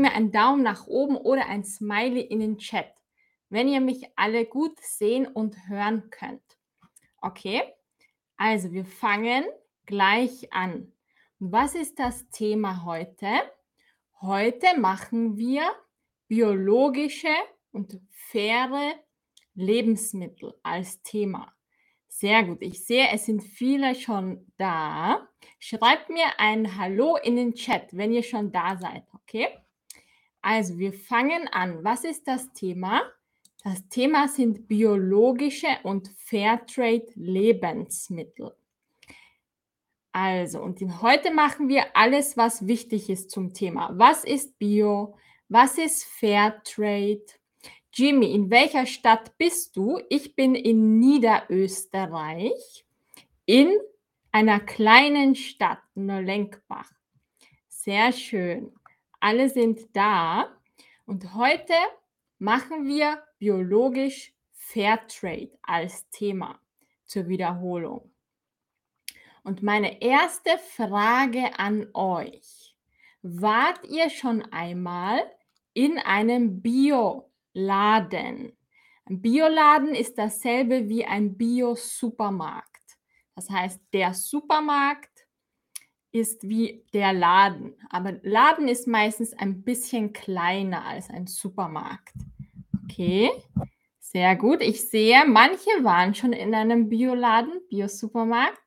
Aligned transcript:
mir 0.00 0.12
einen 0.12 0.32
Daumen 0.32 0.62
nach 0.62 0.86
oben 0.86 1.16
oder 1.16 1.46
ein 1.46 1.64
Smiley 1.64 2.22
in 2.22 2.40
den 2.40 2.58
Chat, 2.58 2.92
wenn 3.48 3.68
ihr 3.68 3.80
mich 3.80 4.06
alle 4.16 4.46
gut 4.46 4.78
sehen 4.80 5.26
und 5.26 5.68
hören 5.68 6.10
könnt. 6.10 6.42
Okay? 7.20 7.62
Also, 8.36 8.72
wir 8.72 8.84
fangen 8.84 9.44
gleich 9.86 10.52
an. 10.52 10.92
Was 11.38 11.74
ist 11.74 11.98
das 11.98 12.28
Thema 12.30 12.84
heute? 12.84 13.28
Heute 14.20 14.78
machen 14.78 15.36
wir 15.36 15.62
biologische 16.28 17.34
und 17.72 18.00
faire 18.10 18.94
Lebensmittel 19.54 20.54
als 20.62 21.02
Thema. 21.02 21.52
Sehr 22.06 22.42
gut. 22.44 22.58
Ich 22.60 22.84
sehe, 22.84 23.08
es 23.12 23.26
sind 23.26 23.42
viele 23.42 23.94
schon 23.94 24.52
da. 24.58 25.28
Schreibt 25.58 26.10
mir 26.10 26.38
ein 26.38 26.76
Hallo 26.76 27.16
in 27.16 27.36
den 27.36 27.54
Chat, 27.54 27.96
wenn 27.96 28.12
ihr 28.12 28.22
schon 28.22 28.52
da 28.52 28.76
seid, 28.76 29.04
okay? 29.14 29.48
Also, 30.42 30.78
wir 30.78 30.92
fangen 30.92 31.48
an. 31.48 31.84
Was 31.84 32.04
ist 32.04 32.26
das 32.26 32.52
Thema? 32.52 33.02
Das 33.62 33.86
Thema 33.88 34.26
sind 34.26 34.68
biologische 34.68 35.68
und 35.82 36.08
Fairtrade 36.16 37.06
Lebensmittel. 37.14 38.54
Also, 40.12 40.60
und 40.60 40.80
heute 41.02 41.32
machen 41.32 41.68
wir 41.68 41.94
alles, 41.94 42.36
was 42.36 42.66
wichtig 42.66 43.10
ist 43.10 43.30
zum 43.30 43.52
Thema. 43.52 43.90
Was 43.94 44.24
ist 44.24 44.58
Bio? 44.58 45.14
Was 45.48 45.78
ist 45.78 46.04
Fairtrade? 46.04 47.26
Jimmy, 47.92 48.32
in 48.32 48.50
welcher 48.50 48.86
Stadt 48.86 49.36
bist 49.36 49.76
du? 49.76 50.00
Ich 50.08 50.34
bin 50.34 50.54
in 50.54 50.98
Niederösterreich, 50.98 52.84
in 53.46 53.72
einer 54.32 54.60
kleinen 54.60 55.34
Stadt, 55.34 55.82
Neulenkbach. 55.94 56.90
Sehr 57.68 58.12
schön. 58.12 58.72
Alle 59.20 59.48
sind 59.50 59.94
da. 59.94 60.56
Und 61.06 61.34
heute 61.34 61.74
machen 62.38 62.86
wir 62.86 63.22
biologisch 63.38 64.32
Fairtrade 64.52 65.52
als 65.62 66.08
Thema 66.10 66.58
zur 67.04 67.28
Wiederholung. 67.28 68.10
Und 69.42 69.62
meine 69.62 70.00
erste 70.02 70.58
Frage 70.58 71.58
an 71.58 71.86
euch. 71.94 72.76
Wart 73.22 73.84
ihr 73.88 74.08
schon 74.08 74.42
einmal 74.52 75.20
in 75.74 75.98
einem 75.98 76.62
Bioladen? 76.62 77.22
Ein 79.04 79.22
Bioladen 79.22 79.94
ist 79.94 80.16
dasselbe 80.16 80.88
wie 80.88 81.04
ein 81.04 81.36
Bio-Supermarkt. 81.36 82.70
Das 83.34 83.50
heißt, 83.50 83.80
der 83.92 84.14
Supermarkt 84.14 85.09
ist 86.12 86.48
wie 86.48 86.84
der 86.92 87.12
Laden. 87.12 87.74
Aber 87.90 88.14
Laden 88.22 88.68
ist 88.68 88.86
meistens 88.86 89.32
ein 89.34 89.62
bisschen 89.62 90.12
kleiner 90.12 90.84
als 90.84 91.10
ein 91.10 91.26
Supermarkt. 91.26 92.14
Okay, 92.84 93.30
sehr 93.98 94.34
gut. 94.36 94.60
Ich 94.60 94.88
sehe, 94.88 95.24
manche 95.26 95.70
waren 95.82 96.14
schon 96.14 96.32
in 96.32 96.54
einem 96.54 96.88
Bioladen, 96.88 97.60
Bio-Supermarkt 97.68 98.58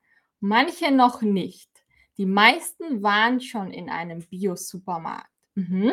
manche 0.44 0.90
noch 0.90 1.22
nicht. 1.22 1.70
Die 2.18 2.26
meisten 2.26 3.02
waren 3.02 3.40
schon 3.40 3.72
in 3.72 3.88
einem 3.90 4.20
Bio-Supermarkt. 4.20 5.30
Mhm. 5.54 5.92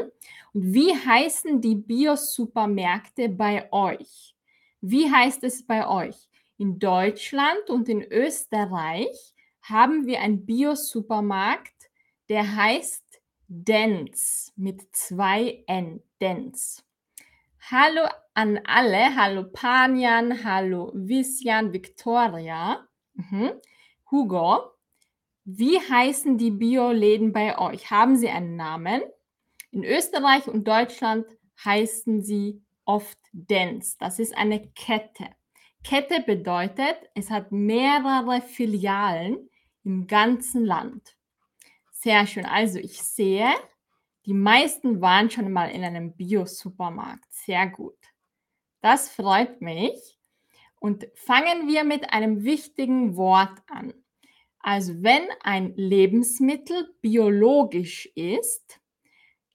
Und 0.54 0.74
wie 0.74 0.94
heißen 0.94 1.62
die 1.62 1.76
Bio-Supermärkte 1.76 3.30
bei 3.30 3.72
euch? 3.72 4.36
Wie 4.82 5.10
heißt 5.10 5.44
es 5.44 5.66
bei 5.66 5.88
euch? 5.88 6.16
In 6.58 6.80
Deutschland 6.80 7.70
und 7.70 7.90
in 7.90 8.04
Österreich 8.04 9.31
haben 9.62 10.06
wir 10.06 10.22
einen 10.22 10.45
Bio-Supermarkt, 10.45 11.90
der 12.30 12.56
heißt 12.56 13.04
Dens 13.48 14.53
mit 14.56 14.95
zwei 14.95 15.64
N. 15.68 16.02
Dens. 16.22 16.86
Hallo 17.70 18.08
an 18.34 18.59
alle. 18.64 19.16
Hallo 19.16 19.44
Panian, 19.52 20.44
hallo 20.44 20.92
Visian, 20.95 21.73
Victoria. 21.73 22.88
Mhm. 23.14 23.52
Hugo, 24.09 24.72
wie 25.44 25.80
heißen 25.80 26.38
die 26.38 26.52
Bioläden 26.52 27.34
bei 27.34 27.57
euch? 27.57 27.91
Haben 27.91 28.16
sie 28.16 28.30
einen 28.30 28.56
Namen? 28.56 29.02
In 29.72 29.84
Österreich 29.84 30.47
und 30.47 30.68
Deutschland 30.68 31.25
heißen 31.63 32.22
sie 32.22 32.62
oft 32.86 33.18
Dens. 33.31 33.97
Das 33.97 34.19
ist 34.19 34.36
eine 34.38 34.68
Kette. 34.74 35.28
Kette 35.84 36.22
bedeutet, 36.22 36.97
es 37.16 37.30
hat 37.30 37.52
mehrere 37.52 38.41
Filialen 38.41 39.50
im 39.84 40.08
ganzen 40.08 40.66
Land. 40.66 41.16
Sehr 41.92 42.25
schön. 42.28 42.46
Also 42.46 42.80
ich 42.80 43.02
sehe, 43.02 43.52
die 44.25 44.34
meisten 44.34 45.02
waren 45.02 45.30
schon 45.30 45.52
mal 45.52 45.72
in 45.72 45.84
einem 45.84 46.14
Bio-Supermarkt. 46.14 47.31
Sehr 47.34 47.68
gut. 47.68 47.97
Das 48.81 49.09
freut 49.09 49.62
mich. 49.62 50.18
Und 50.80 51.08
fangen 51.14 51.68
wir 51.68 51.84
mit 51.84 52.12
einem 52.12 52.44
wichtigen 52.44 53.16
Wort 53.16 53.59
an. 53.68 53.94
Also 54.59 55.02
wenn 55.03 55.28
ein 55.42 55.75
Lebensmittel 55.75 56.96
biologisch 57.02 58.08
ist, 58.16 58.80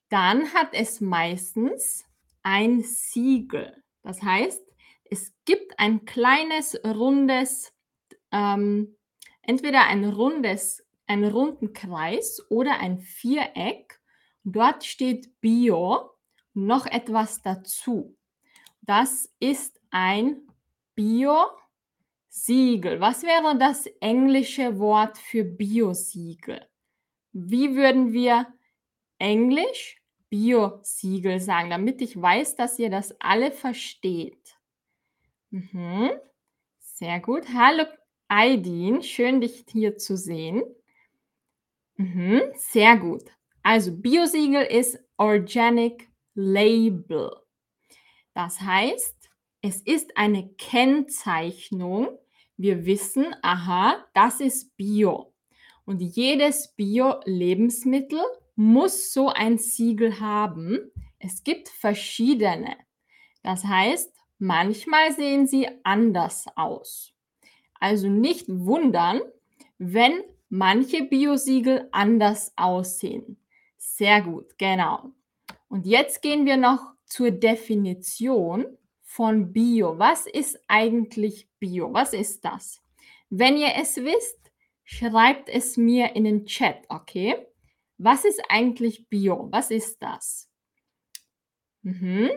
dann 0.09 0.53
hat 0.53 0.69
es 0.73 1.01
meistens 1.01 2.05
ein 2.43 2.81
Siegel. 2.81 3.83
Das 4.03 4.21
heißt, 4.21 4.61
es 5.09 5.33
gibt 5.45 5.79
ein 5.79 6.05
kleines 6.05 6.79
rundes, 6.85 7.73
ähm, 8.31 8.96
entweder 9.47 9.87
ein 9.87 10.05
rundes, 10.05 10.85
einen 11.07 11.31
runden 11.31 11.73
Kreis 11.73 12.45
oder 12.51 12.79
ein 12.79 12.99
Viereck. 12.99 13.99
Dort 14.43 14.85
steht 14.85 15.41
Bio, 15.41 16.11
noch 16.53 16.85
etwas 16.85 17.41
dazu. 17.41 18.15
Das 18.81 19.33
ist 19.39 19.81
ein 19.89 20.41
Bio. 20.93 21.45
Siegel. 22.29 23.01
Was 23.01 23.23
wäre 23.23 23.57
das 23.57 23.87
englische 23.99 24.77
Wort 24.77 25.17
für 25.17 25.43
Biosiegel? 25.43 26.67
Wie 27.33 27.75
würden 27.75 28.13
wir 28.13 28.53
Englisch 29.17 30.01
Biosiegel 30.29 31.39
sagen, 31.39 31.71
damit 31.71 32.01
ich 32.01 32.21
weiß, 32.21 32.55
dass 32.55 32.77
ihr 32.77 32.91
das 32.91 33.19
alle 33.19 33.51
versteht? 33.51 34.55
Mhm. 35.49 36.11
Sehr 36.79 37.19
gut. 37.19 37.45
Hallo 37.53 37.85
Aidin, 38.27 39.01
schön 39.03 39.41
dich 39.41 39.65
hier 39.71 39.97
zu 39.97 40.17
sehen. 40.17 40.63
Mhm. 41.95 42.41
Sehr 42.55 42.97
gut. 42.97 43.23
Also 43.63 43.91
Biosiegel 43.91 44.63
ist 44.63 44.99
Organic 45.17 46.09
Label. 46.35 47.31
Das 48.33 48.61
heißt, 48.61 49.29
es 49.61 49.81
ist 49.81 50.15
eine 50.15 50.47
Kennzeichnung, 50.57 52.09
wir 52.55 52.85
wissen, 52.85 53.35
aha, 53.41 54.05
das 54.13 54.39
ist 54.39 54.75
Bio. 54.77 55.33
Und 55.85 56.01
jedes 56.01 56.75
Bio-Lebensmittel 56.75 58.21
muss 58.55 59.11
so 59.13 59.29
ein 59.29 59.57
Siegel 59.57 60.19
haben. 60.19 60.91
Es 61.19 61.43
gibt 61.43 61.69
verschiedene. 61.69 62.77
Das 63.43 63.63
heißt, 63.63 64.13
manchmal 64.39 65.13
sehen 65.13 65.47
sie 65.47 65.67
anders 65.83 66.45
aus. 66.55 67.16
Also 67.79 68.07
nicht 68.09 68.45
wundern, 68.47 69.21
wenn 69.77 70.23
manche 70.49 71.03
Biosiegel 71.03 71.87
anders 71.91 72.53
aussehen. 72.55 73.37
Sehr 73.77 74.21
gut, 74.21 74.57
genau. 74.57 75.11
Und 75.69 75.85
jetzt 75.85 76.21
gehen 76.21 76.45
wir 76.45 76.57
noch 76.57 76.93
zur 77.05 77.31
Definition 77.31 78.65
von 79.03 79.51
Bio. 79.53 79.97
Was 79.97 80.27
ist 80.27 80.59
eigentlich 80.67 81.49
Bio? 81.59 81.93
Was 81.93 82.13
ist 82.13 82.43
das? 82.45 82.81
Wenn 83.29 83.57
ihr 83.57 83.73
es 83.75 83.97
wisst, 83.97 84.51
schreibt 84.83 85.49
es 85.49 85.77
mir 85.77 86.15
in 86.15 86.23
den 86.23 86.45
Chat, 86.45 86.85
okay? 86.89 87.35
Was 87.97 88.25
ist 88.25 88.41
eigentlich 88.49 89.07
Bio? 89.09 89.47
Was 89.51 89.71
ist 89.71 90.01
das? 90.01 90.49
Mhm. 91.81 92.29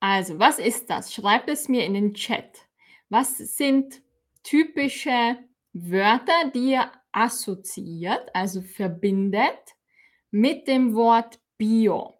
Also, 0.00 0.38
was 0.38 0.58
ist 0.58 0.90
das? 0.90 1.14
Schreibt 1.14 1.48
es 1.48 1.68
mir 1.68 1.84
in 1.84 1.94
den 1.94 2.14
Chat. 2.14 2.66
Was 3.08 3.38
sind 3.38 4.02
typische 4.44 5.38
Wörter, 5.72 6.50
die 6.54 6.70
ihr 6.72 6.92
assoziiert, 7.10 8.32
also 8.34 8.62
verbindet 8.62 9.74
mit 10.30 10.68
dem 10.68 10.94
Wort 10.94 11.40
Bio? 11.58 12.14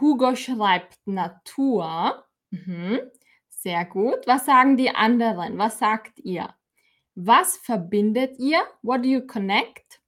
Hugo 0.00 0.34
schreibt 0.34 0.98
Natur. 1.06 2.24
Mhm. 2.50 3.00
Sehr 3.48 3.84
gut. 3.84 4.26
Was 4.26 4.46
sagen 4.46 4.76
die 4.76 4.90
anderen? 4.90 5.58
Was 5.58 5.78
sagt 5.78 6.18
ihr? 6.20 6.54
Was 7.14 7.56
verbindet 7.58 8.38
ihr? 8.38 8.62
What 8.82 9.04
do 9.04 9.08
you 9.08 9.26
connect 9.26 10.00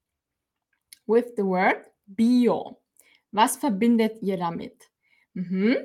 with 1.06 1.34
the 1.36 1.44
word 1.44 1.90
bio? 2.06 2.80
Was 3.30 3.56
verbindet 3.56 4.22
ihr 4.22 4.38
damit? 4.38 4.90
Mhm. 5.34 5.76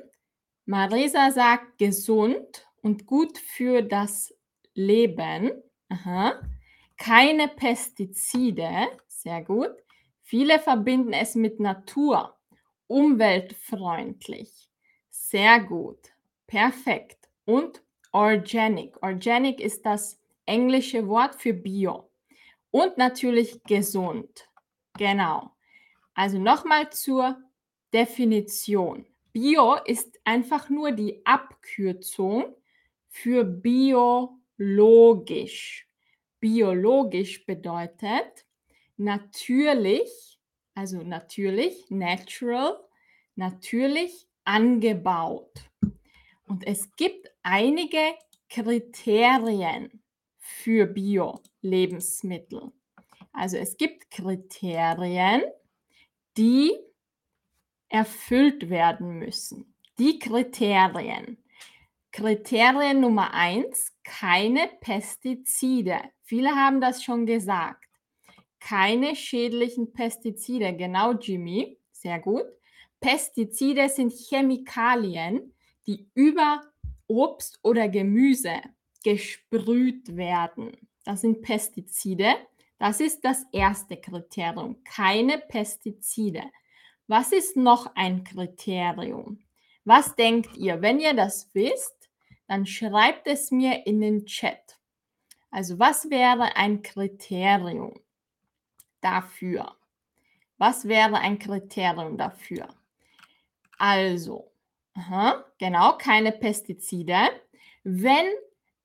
Marisa 0.65 1.31
sagt 1.31 1.77
gesund 1.77 2.67
und 2.81 3.05
gut 3.05 3.37
für 3.37 3.81
das 3.81 4.33
Leben. 4.77 5.51
Aha. 5.89 6.39
Keine 6.97 7.47
Pestizide. 7.47 8.87
Sehr 9.07 9.43
gut. 9.43 9.71
Viele 10.21 10.59
verbinden 10.59 11.13
es 11.13 11.35
mit 11.35 11.59
Natur 11.59 12.37
umweltfreundlich. 12.87 14.69
Sehr 15.09 15.59
gut. 15.59 15.99
Perfekt. 16.45 17.27
Und 17.45 17.81
organic. 18.11 19.01
Organic 19.01 19.59
ist 19.59 19.85
das 19.85 20.19
englische 20.45 21.07
Wort 21.07 21.35
für 21.35 21.53
Bio. 21.53 22.09
Und 22.71 22.97
natürlich 22.97 23.63
gesund. 23.63 24.47
Genau. 24.97 25.51
Also 26.13 26.37
nochmal 26.39 26.91
zur 26.91 27.37
Definition. 27.93 29.05
Bio 29.33 29.75
ist 29.85 30.19
einfach 30.23 30.69
nur 30.69 30.91
die 30.91 31.25
Abkürzung 31.25 32.55
für 33.09 33.43
biologisch. 34.57 35.87
Biologisch 36.39 37.45
bedeutet 37.45 38.45
natürlich, 38.97 40.39
also 40.75 41.01
natürlich, 41.01 41.89
natural, 41.89 42.79
natürlich 43.35 44.27
angebaut. 44.43 45.51
Und 46.47 46.65
es 46.65 46.95
gibt 46.95 47.29
einige 47.43 48.15
Kriterien 48.49 50.03
für 50.37 50.85
Bio-Lebensmittel. 50.85 52.71
Also 53.33 53.57
es 53.57 53.77
gibt 53.77 54.09
Kriterien, 54.09 55.43
die 56.37 56.71
erfüllt 57.89 58.69
werden 58.69 59.19
müssen. 59.19 59.75
Die 59.99 60.19
Kriterien. 60.19 61.37
Kriterien 62.11 63.01
Nummer 63.01 63.33
eins, 63.33 63.96
keine 64.07 64.69
Pestizide. 64.79 65.99
Viele 66.23 66.51
haben 66.51 66.79
das 66.79 67.03
schon 67.03 67.25
gesagt. 67.25 67.83
Keine 68.59 69.15
schädlichen 69.15 69.91
Pestizide. 69.91 70.73
Genau, 70.73 71.11
Jimmy. 71.11 71.77
Sehr 71.91 72.19
gut. 72.19 72.45
Pestizide 73.01 73.89
sind 73.89 74.13
Chemikalien, 74.13 75.53
die 75.85 76.09
über 76.13 76.63
Obst 77.07 77.59
oder 77.63 77.89
Gemüse 77.89 78.55
gesprüht 79.03 80.15
werden. 80.15 80.71
Das 81.03 81.21
sind 81.21 81.41
Pestizide. 81.41 82.33
Das 82.79 83.01
ist 83.01 83.25
das 83.25 83.43
erste 83.51 83.97
Kriterium. 83.97 84.83
Keine 84.85 85.37
Pestizide. 85.37 86.43
Was 87.07 87.33
ist 87.33 87.57
noch 87.57 87.93
ein 87.95 88.23
Kriterium? 88.23 89.39
Was 89.83 90.15
denkt 90.15 90.55
ihr? 90.55 90.81
Wenn 90.81 90.99
ihr 90.99 91.13
das 91.13 91.49
wisst, 91.53 91.96
dann 92.47 92.65
schreibt 92.65 93.27
es 93.27 93.51
mir 93.51 93.85
in 93.85 94.01
den 94.01 94.25
Chat. 94.25 94.77
Also 95.51 95.79
was 95.79 96.09
wäre 96.09 96.55
ein 96.55 96.81
Kriterium 96.81 97.99
dafür? 99.01 99.75
Was 100.57 100.87
wäre 100.87 101.19
ein 101.19 101.37
Kriterium 101.37 102.17
dafür? 102.17 102.67
Also, 103.77 104.51
aha, 104.95 105.45
genau, 105.59 105.97
keine 105.97 106.31
Pestizide. 106.31 107.29
Wenn 107.83 108.25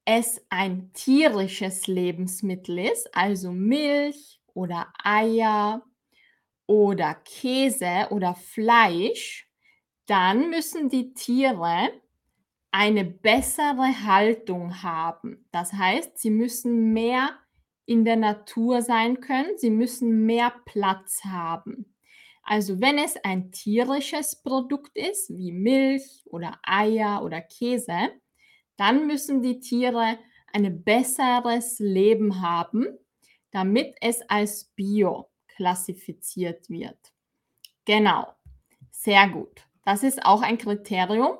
es 0.05 0.44
ein 0.50 0.93
tierisches 0.93 1.87
Lebensmittel 1.87 2.79
ist, 2.79 3.15
also 3.15 3.53
Milch 3.53 4.41
oder 4.55 4.93
Eier 5.03 5.82
oder 6.67 7.15
Käse 7.25 8.08
oder 8.11 8.35
Fleisch, 8.35 9.49
dann 10.06 10.50
müssen 10.50 10.88
die 10.88 11.15
Tiere 11.15 12.02
eine 12.73 13.05
bessere 13.05 14.05
Haltung 14.05 14.83
haben. 14.83 15.47
Das 15.53 15.73
heißt, 15.73 16.19
sie 16.19 16.31
müssen 16.31 16.93
mehr 16.93 17.39
in 17.85 18.05
der 18.05 18.17
Natur 18.17 18.83
sein 18.83 19.21
können, 19.21 19.57
sie 19.59 19.71
müssen 19.71 20.25
mehr 20.25 20.53
Platz 20.65 21.21
haben. 21.25 21.95
Also 22.43 22.81
wenn 22.81 22.99
es 22.99 23.17
ein 23.23 23.53
tierisches 23.53 24.43
Produkt 24.43 24.97
ist, 24.97 25.31
wie 25.37 25.53
Milch 25.53 26.25
oder 26.27 26.59
Eier 26.65 27.23
oder 27.25 27.41
Käse, 27.41 28.11
dann 28.77 29.07
müssen 29.07 29.43
die 29.43 29.61
Tiere 29.61 30.19
ein 30.53 30.83
besseres 30.83 31.79
Leben 31.79 32.41
haben, 32.41 32.87
damit 33.51 33.95
es 34.01 34.23
als 34.23 34.65
Bio 34.75 35.31
klassifiziert 35.47 36.69
wird. 36.69 36.99
Genau, 37.85 38.27
sehr 38.91 39.29
gut. 39.29 39.67
Das 39.85 40.03
ist 40.03 40.25
auch 40.25 40.43
ein 40.43 40.59
Kriterium. 40.59 41.37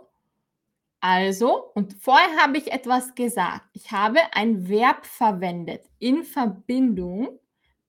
Also, 1.05 1.73
und 1.75 1.95
vorher 1.95 2.37
habe 2.37 2.59
ich 2.59 2.71
etwas 2.71 3.17
gesagt. 3.17 3.69
Ich 3.73 3.91
habe 3.91 4.21
ein 4.31 4.69
Verb 4.69 5.05
verwendet 5.05 5.83
in 5.99 6.23
Verbindung 6.23 7.41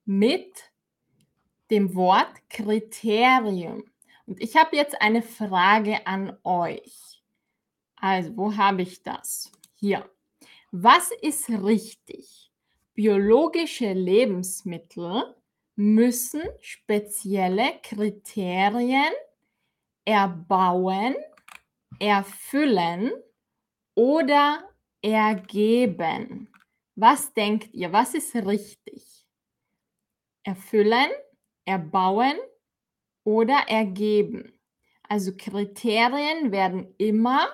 mit 0.03 0.71
dem 1.69 1.93
Wort 1.93 2.33
Kriterium. 2.49 3.83
Und 4.25 4.41
ich 4.41 4.55
habe 4.55 4.75
jetzt 4.75 4.99
eine 4.99 5.21
Frage 5.21 6.07
an 6.07 6.35
euch. 6.43 7.21
Also, 7.97 8.35
wo 8.35 8.57
habe 8.57 8.81
ich 8.81 9.03
das? 9.03 9.51
Hier. 9.75 10.09
Was 10.71 11.11
ist 11.21 11.47
richtig? 11.51 12.51
Biologische 12.95 13.93
Lebensmittel 13.93 15.35
müssen 15.75 16.41
spezielle 16.61 17.73
Kriterien 17.83 19.13
erbauen 20.03 21.15
erfüllen 21.99 23.11
oder 23.95 24.69
ergeben. 25.01 26.49
Was 26.95 27.33
denkt 27.33 27.73
ihr? 27.73 27.91
Was 27.91 28.13
ist 28.13 28.35
richtig? 28.35 29.25
Erfüllen, 30.43 31.09
erbauen 31.65 32.37
oder 33.23 33.65
ergeben. 33.67 34.59
Also 35.07 35.35
Kriterien 35.35 36.51
werden 36.51 36.93
immer, 36.97 37.47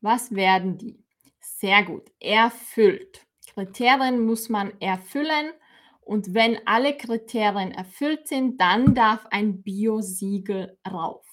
was 0.00 0.34
werden 0.34 0.78
die? 0.78 1.04
Sehr 1.40 1.84
gut, 1.84 2.10
erfüllt. 2.20 3.26
Kriterien 3.54 4.24
muss 4.24 4.48
man 4.48 4.78
erfüllen 4.80 5.52
und 6.00 6.34
wenn 6.34 6.66
alle 6.66 6.96
Kriterien 6.96 7.72
erfüllt 7.72 8.28
sind, 8.28 8.60
dann 8.60 8.94
darf 8.94 9.26
ein 9.30 9.62
Biosiegel 9.62 10.78
rauf. 10.90 11.29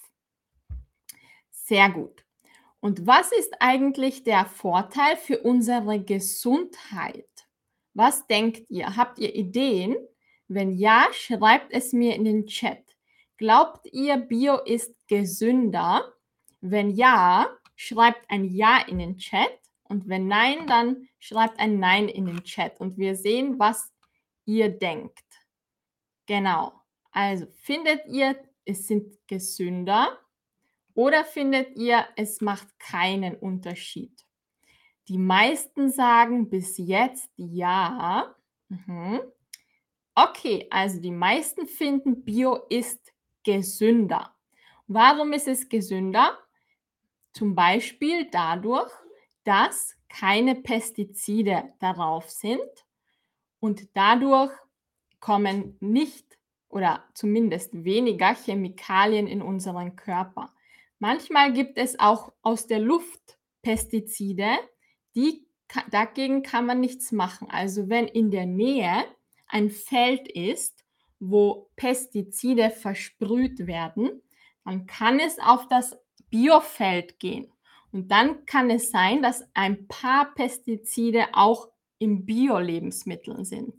Sehr 1.68 1.90
gut. 1.90 2.24
Und 2.80 3.06
was 3.06 3.30
ist 3.30 3.60
eigentlich 3.60 4.24
der 4.24 4.46
Vorteil 4.46 5.18
für 5.18 5.40
unsere 5.40 6.02
Gesundheit? 6.02 7.28
Was 7.92 8.26
denkt 8.26 8.70
ihr? 8.70 8.96
Habt 8.96 9.18
ihr 9.18 9.34
Ideen? 9.34 9.94
Wenn 10.46 10.72
ja, 10.72 11.08
schreibt 11.12 11.70
es 11.74 11.92
mir 11.92 12.14
in 12.14 12.24
den 12.24 12.46
Chat. 12.46 12.82
Glaubt 13.36 13.86
ihr, 13.92 14.16
Bio 14.16 14.56
ist 14.64 14.96
gesünder? 15.08 16.10
Wenn 16.62 16.88
ja, 16.88 17.48
schreibt 17.76 18.30
ein 18.30 18.46
Ja 18.46 18.78
in 18.86 18.98
den 18.98 19.18
Chat. 19.18 19.60
Und 19.82 20.08
wenn 20.08 20.26
nein, 20.26 20.66
dann 20.66 21.06
schreibt 21.18 21.60
ein 21.60 21.78
Nein 21.78 22.08
in 22.08 22.24
den 22.24 22.44
Chat. 22.44 22.80
Und 22.80 22.96
wir 22.96 23.14
sehen, 23.14 23.58
was 23.58 23.92
ihr 24.46 24.70
denkt. 24.70 25.26
Genau. 26.24 26.72
Also 27.10 27.46
findet 27.52 28.06
ihr, 28.06 28.42
es 28.64 28.86
sind 28.86 29.18
gesünder? 29.26 30.18
Oder 30.98 31.24
findet 31.24 31.76
ihr, 31.76 32.08
es 32.16 32.40
macht 32.40 32.76
keinen 32.80 33.36
Unterschied? 33.36 34.26
Die 35.06 35.16
meisten 35.16 35.92
sagen 35.92 36.50
bis 36.50 36.76
jetzt 36.76 37.30
ja. 37.36 38.34
Mhm. 38.68 39.20
Okay, 40.16 40.66
also 40.72 41.00
die 41.00 41.12
meisten 41.12 41.68
finden, 41.68 42.24
Bio 42.24 42.66
ist 42.68 43.12
gesünder. 43.44 44.34
Warum 44.88 45.32
ist 45.34 45.46
es 45.46 45.68
gesünder? 45.68 46.36
Zum 47.32 47.54
Beispiel 47.54 48.28
dadurch, 48.32 48.90
dass 49.44 49.94
keine 50.08 50.56
Pestizide 50.56 51.74
darauf 51.78 52.28
sind 52.28 52.86
und 53.60 53.88
dadurch 53.94 54.50
kommen 55.20 55.76
nicht 55.78 56.26
oder 56.68 57.04
zumindest 57.14 57.84
weniger 57.84 58.34
Chemikalien 58.34 59.28
in 59.28 59.42
unseren 59.42 59.94
Körper. 59.94 60.52
Manchmal 60.98 61.52
gibt 61.52 61.78
es 61.78 61.98
auch 61.98 62.32
aus 62.42 62.66
der 62.66 62.80
Luft 62.80 63.38
Pestizide, 63.62 64.58
die 65.14 65.46
dagegen 65.90 66.42
kann 66.42 66.66
man 66.66 66.80
nichts 66.80 67.12
machen. 67.12 67.48
Also 67.50 67.88
wenn 67.88 68.06
in 68.08 68.30
der 68.30 68.46
Nähe 68.46 69.04
ein 69.46 69.70
Feld 69.70 70.28
ist, 70.28 70.84
wo 71.20 71.70
Pestizide 71.76 72.70
versprüht 72.70 73.66
werden, 73.66 74.22
dann 74.64 74.86
kann 74.86 75.18
es 75.18 75.38
auf 75.38 75.68
das 75.68 75.96
Biofeld 76.30 77.18
gehen. 77.18 77.52
Und 77.92 78.10
dann 78.10 78.44
kann 78.44 78.70
es 78.70 78.90
sein, 78.90 79.22
dass 79.22 79.44
ein 79.54 79.88
paar 79.88 80.34
Pestizide 80.34 81.28
auch 81.32 81.68
in 81.98 82.26
Bio-Lebensmitteln 82.26 83.44
sind. 83.44 83.74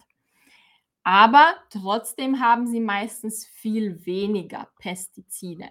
Aber 1.03 1.55
trotzdem 1.69 2.39
haben 2.39 2.67
sie 2.67 2.79
meistens 2.79 3.45
viel 3.45 4.05
weniger 4.05 4.69
Pestizide. 4.79 5.69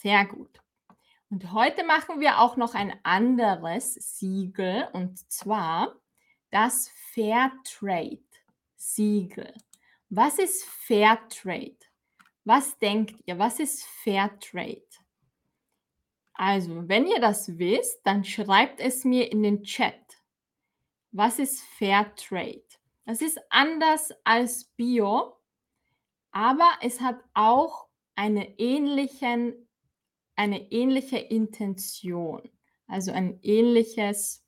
Sehr 0.00 0.26
gut. 0.26 0.60
Und 1.28 1.50
heute 1.52 1.82
machen 1.82 2.20
wir 2.20 2.38
auch 2.38 2.56
noch 2.56 2.74
ein 2.74 2.94
anderes 3.02 3.94
Siegel 3.94 4.86
und 4.92 5.18
zwar 5.28 5.96
das 6.52 6.88
Fairtrade 7.12 8.22
Siegel. 8.76 9.52
Was 10.08 10.38
ist 10.38 10.64
Fairtrade? 10.64 11.80
Was 12.44 12.78
denkt 12.78 13.20
ihr? 13.26 13.40
Was 13.40 13.58
ist 13.58 13.84
Fairtrade? 14.04 14.86
Also, 16.34 16.88
wenn 16.88 17.08
ihr 17.08 17.20
das 17.20 17.58
wisst, 17.58 18.00
dann 18.04 18.22
schreibt 18.22 18.78
es 18.78 19.04
mir 19.04 19.32
in 19.32 19.42
den 19.42 19.64
Chat. 19.64 20.00
Was 21.10 21.40
ist 21.40 21.60
Fairtrade? 21.76 22.62
Das 23.04 23.20
ist 23.20 23.40
anders 23.50 24.12
als 24.22 24.64
Bio, 24.76 25.40
aber 26.30 26.70
es 26.82 27.00
hat 27.00 27.18
auch 27.34 27.88
eine 28.14 28.60
ähnlichen 28.60 29.67
eine 30.38 30.70
ähnliche 30.70 31.18
Intention, 31.18 32.48
also 32.86 33.10
ein 33.10 33.40
ähnliches 33.42 34.44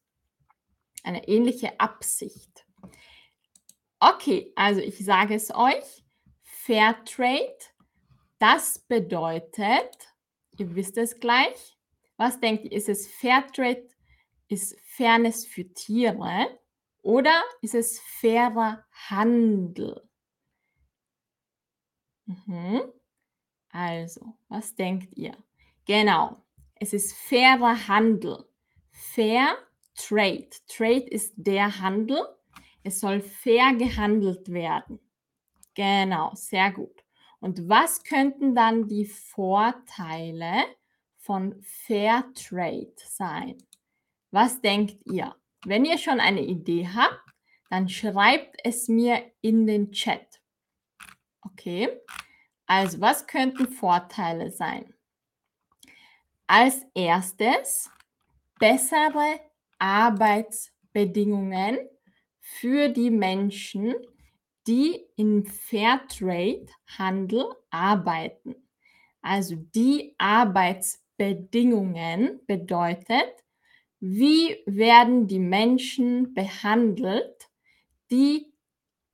eine 1.03 1.27
ähnliche 1.29 1.79
Absicht. 1.81 2.67
Okay, 3.99 4.53
also 4.55 4.81
ich 4.81 5.05
sage 5.05 5.35
es 5.35 5.51
euch, 5.55 6.05
Fairtrade, 6.43 7.59
das 8.39 8.79
bedeutet, 8.79 10.09
ihr 10.59 10.75
wisst 10.75 10.97
es 10.97 11.19
gleich, 11.19 11.79
was 12.17 12.39
denkt 12.39 12.65
ihr, 12.65 12.73
ist 12.73 12.89
es 12.89 13.09
Fairtrade, 13.09 13.89
ist 14.49 14.79
Fairness 14.85 15.47
für 15.47 15.73
Tiere 15.73 16.59
oder 17.03 17.43
ist 17.63 17.75
es 17.75 18.01
fairer 18.01 18.85
Handel? 19.09 20.09
Mhm. 22.27 22.93
Also, 23.71 24.37
was 24.49 24.75
denkt 24.75 25.17
ihr? 25.17 25.37
Genau, 25.91 26.37
es 26.77 26.93
ist 26.93 27.17
fairer 27.17 27.89
Handel. 27.89 28.45
Fair 28.93 29.59
Trade. 29.97 30.49
Trade 30.69 31.09
ist 31.11 31.35
der 31.37 31.81
Handel. 31.81 32.25
Es 32.85 33.01
soll 33.01 33.21
fair 33.21 33.75
gehandelt 33.75 34.53
werden. 34.53 35.01
Genau, 35.75 36.31
sehr 36.37 36.71
gut. 36.71 37.03
Und 37.41 37.69
was 37.69 38.05
könnten 38.05 38.55
dann 38.55 38.87
die 38.87 39.05
Vorteile 39.05 40.63
von 41.17 41.61
Fair 41.61 42.25
Trade 42.37 42.95
sein? 42.97 43.59
Was 44.31 44.61
denkt 44.61 45.05
ihr? 45.07 45.35
Wenn 45.67 45.85
ihr 45.85 45.99
schon 45.99 46.21
eine 46.21 46.43
Idee 46.43 46.87
habt, 46.87 47.21
dann 47.69 47.89
schreibt 47.89 48.61
es 48.63 48.87
mir 48.87 49.33
in 49.41 49.67
den 49.67 49.91
Chat. 49.91 50.41
Okay, 51.43 51.89
also 52.67 53.01
was 53.01 53.27
könnten 53.27 53.67
Vorteile 53.67 54.53
sein? 54.53 54.95
Als 56.53 56.85
erstes 56.95 57.89
bessere 58.59 59.39
Arbeitsbedingungen 59.79 61.79
für 62.41 62.89
die 62.89 63.11
Menschen, 63.11 63.95
die 64.67 65.01
im 65.15 65.47
Fairtrade-Handel 65.47 67.55
arbeiten. 67.71 68.57
Also 69.23 69.55
die 69.77 70.17
Arbeitsbedingungen 70.19 72.41
bedeutet, 72.49 73.33
wie 74.01 74.59
werden 74.67 75.29
die 75.29 75.39
Menschen 75.39 76.35
behandelt, 76.35 77.49
die 78.11 78.53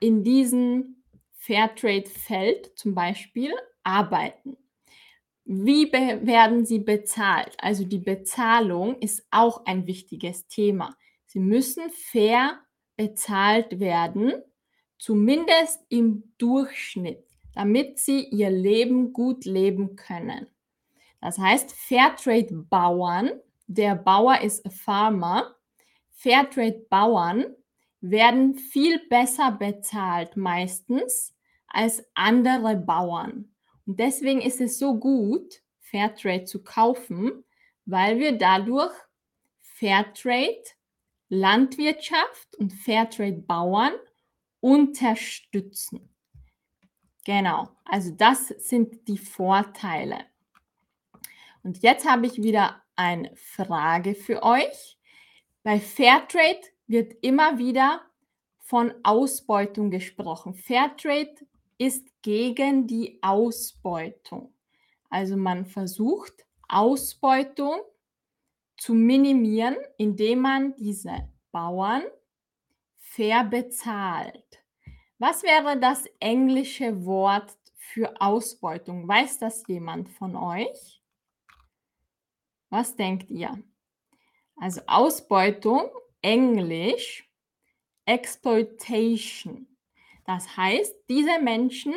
in 0.00 0.24
diesem 0.24 1.04
Fairtrade-Feld 1.34 2.78
zum 2.78 2.94
Beispiel 2.94 3.52
arbeiten. 3.82 4.56
Wie 5.48 5.92
werden 5.92 6.66
sie 6.66 6.80
bezahlt? 6.80 7.56
Also 7.58 7.84
die 7.84 8.00
Bezahlung 8.00 8.98
ist 8.98 9.24
auch 9.30 9.64
ein 9.64 9.86
wichtiges 9.86 10.48
Thema. 10.48 10.96
Sie 11.26 11.38
müssen 11.38 11.88
fair 11.90 12.58
bezahlt 12.96 13.78
werden, 13.78 14.32
zumindest 14.98 15.86
im 15.88 16.32
Durchschnitt, 16.38 17.24
damit 17.54 18.00
sie 18.00 18.24
ihr 18.24 18.50
Leben 18.50 19.12
gut 19.12 19.44
leben 19.44 19.94
können. 19.94 20.48
Das 21.20 21.38
heißt, 21.38 21.72
Fairtrade-Bauern, 21.72 23.30
der 23.68 23.94
Bauer 23.94 24.40
ist 24.40 24.66
a 24.66 24.70
Farmer, 24.70 25.54
Fairtrade-Bauern 26.10 27.44
werden 28.00 28.56
viel 28.56 28.98
besser 29.08 29.52
bezahlt 29.52 30.36
meistens 30.36 31.36
als 31.68 32.04
andere 32.14 32.74
Bauern. 32.74 33.52
Und 33.86 34.00
deswegen 34.00 34.40
ist 34.40 34.60
es 34.60 34.78
so 34.78 34.98
gut, 34.98 35.62
Fairtrade 35.80 36.44
zu 36.44 36.62
kaufen, 36.62 37.44
weil 37.84 38.18
wir 38.18 38.32
dadurch 38.32 38.92
Fairtrade 39.60 40.64
Landwirtschaft 41.28 42.56
und 42.56 42.72
Fairtrade 42.72 43.38
Bauern 43.38 43.92
unterstützen. 44.60 46.08
Genau, 47.24 47.68
also 47.84 48.12
das 48.12 48.48
sind 48.48 49.08
die 49.08 49.18
Vorteile. 49.18 50.26
Und 51.62 51.82
jetzt 51.82 52.08
habe 52.08 52.26
ich 52.26 52.42
wieder 52.42 52.82
eine 52.94 53.34
Frage 53.34 54.14
für 54.14 54.42
euch. 54.42 54.96
Bei 55.64 55.80
Fairtrade 55.80 56.60
wird 56.86 57.14
immer 57.22 57.58
wieder 57.58 58.02
von 58.60 58.94
Ausbeutung 59.02 59.90
gesprochen. 59.90 60.54
Fairtrade 60.54 61.34
ist 61.78 62.06
gegen 62.22 62.86
die 62.86 63.18
Ausbeutung. 63.22 64.54
Also 65.10 65.36
man 65.36 65.66
versucht 65.66 66.46
Ausbeutung 66.68 67.80
zu 68.76 68.94
minimieren, 68.94 69.76
indem 69.96 70.40
man 70.40 70.74
diese 70.76 71.28
Bauern 71.52 72.02
fair 72.98 73.44
bezahlt. 73.44 74.62
Was 75.18 75.42
wäre 75.42 75.78
das 75.78 76.04
englische 76.20 77.04
Wort 77.06 77.56
für 77.76 78.20
Ausbeutung? 78.20 79.08
Weiß 79.08 79.38
das 79.38 79.66
jemand 79.66 80.10
von 80.10 80.36
euch? 80.36 81.02
Was 82.68 82.96
denkt 82.96 83.30
ihr? 83.30 83.62
Also 84.56 84.82
Ausbeutung, 84.86 85.90
Englisch, 86.20 87.30
Exploitation. 88.04 89.75
Das 90.26 90.56
heißt, 90.56 90.94
diese 91.08 91.40
Menschen 91.40 91.94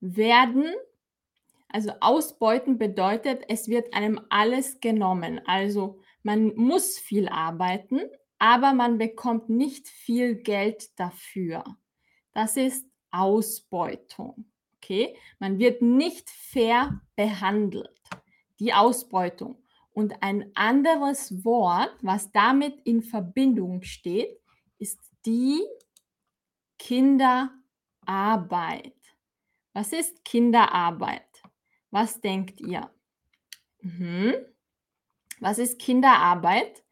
werden, 0.00 0.66
also 1.68 1.92
ausbeuten 2.00 2.78
bedeutet, 2.78 3.44
es 3.48 3.68
wird 3.68 3.94
einem 3.94 4.20
alles 4.28 4.80
genommen. 4.80 5.40
Also 5.46 6.00
man 6.22 6.54
muss 6.54 6.98
viel 6.98 7.28
arbeiten, 7.28 8.00
aber 8.38 8.74
man 8.74 8.98
bekommt 8.98 9.48
nicht 9.48 9.88
viel 9.88 10.36
Geld 10.36 10.98
dafür. 10.98 11.64
Das 12.32 12.56
ist 12.56 12.86
Ausbeutung. 13.10 14.44
Okay? 14.76 15.16
Man 15.38 15.58
wird 15.58 15.82
nicht 15.82 16.28
fair 16.28 17.00
behandelt. 17.16 17.98
Die 18.58 18.74
Ausbeutung. 18.74 19.62
Und 19.92 20.22
ein 20.22 20.50
anderes 20.54 21.44
Wort, 21.44 21.94
was 22.02 22.30
damit 22.32 22.80
in 22.84 23.02
Verbindung 23.02 23.82
steht, 23.82 24.38
ist 24.78 25.00
die 25.26 25.60
Kinderarbeit. 26.80 27.52
Was 29.74 29.92
ist 29.92 30.24
Kinderarbeit? 30.24 31.28
Was 31.90 32.20
denkt 32.22 32.60
ihr? 32.60 32.90
Mhm. 33.82 34.34
Was 35.40 35.58
ist 35.58 35.78
Kinderarbeit? 35.78 36.82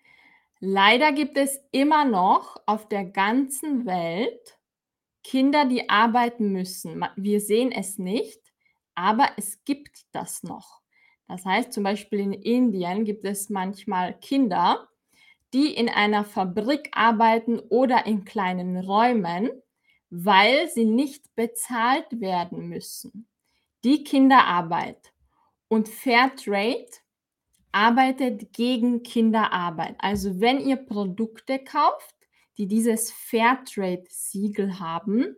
Leider 0.60 1.12
gibt 1.12 1.38
es 1.38 1.58
immer 1.72 2.04
noch 2.04 2.62
auf 2.66 2.86
der 2.88 3.06
ganzen 3.06 3.86
Welt 3.86 4.58
Kinder, 5.24 5.64
die 5.64 5.88
arbeiten 5.88 6.52
müssen. 6.52 7.04
Wir 7.16 7.40
sehen 7.40 7.72
es 7.72 7.98
nicht, 7.98 8.40
aber 8.94 9.30
es 9.36 9.64
gibt 9.64 10.04
das 10.12 10.42
noch. 10.42 10.82
Das 11.28 11.46
heißt, 11.46 11.72
zum 11.72 11.84
Beispiel 11.84 12.20
in 12.20 12.34
Indien 12.34 13.04
gibt 13.04 13.24
es 13.24 13.48
manchmal 13.48 14.18
Kinder, 14.20 14.86
die 15.54 15.74
in 15.74 15.88
einer 15.88 16.24
Fabrik 16.24 16.90
arbeiten 16.92 17.58
oder 17.58 18.04
in 18.06 18.24
kleinen 18.26 18.76
Räumen 18.76 19.50
weil 20.10 20.68
sie 20.68 20.84
nicht 20.84 21.34
bezahlt 21.34 22.20
werden 22.20 22.68
müssen. 22.68 23.28
Die 23.84 24.04
Kinderarbeit 24.04 25.12
und 25.68 25.88
Fairtrade 25.88 26.88
arbeitet 27.72 28.52
gegen 28.52 29.02
Kinderarbeit. 29.02 29.96
Also 29.98 30.40
wenn 30.40 30.60
ihr 30.60 30.76
Produkte 30.76 31.58
kauft, 31.58 32.14
die 32.56 32.66
dieses 32.66 33.12
Fairtrade-Siegel 33.12 34.80
haben, 34.80 35.36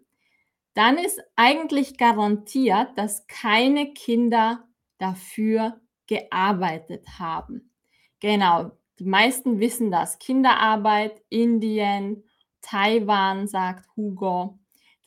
dann 0.74 0.96
ist 0.98 1.20
eigentlich 1.36 1.98
garantiert, 1.98 2.96
dass 2.96 3.26
keine 3.26 3.92
Kinder 3.92 4.64
dafür 4.98 5.80
gearbeitet 6.06 7.06
haben. 7.18 7.74
Genau, 8.20 8.70
die 8.98 9.04
meisten 9.04 9.60
wissen 9.60 9.90
das. 9.90 10.18
Kinderarbeit, 10.18 11.20
Indien, 11.28 12.24
Taiwan, 12.62 13.48
sagt 13.48 13.88
Hugo. 13.96 14.59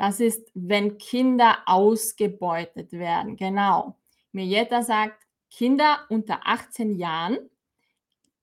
Das 0.04 0.20
ist, 0.20 0.52
wenn 0.54 0.98
Kinder 0.98 1.60
ausgebeutet 1.66 2.92
werden. 2.92 3.38
Genau. 3.38 3.98
Mirjeta 4.34 4.82
sagt, 4.82 5.26
Kinder 5.50 6.00
unter 6.10 6.42
18 6.46 6.98
Jahren, 6.98 7.50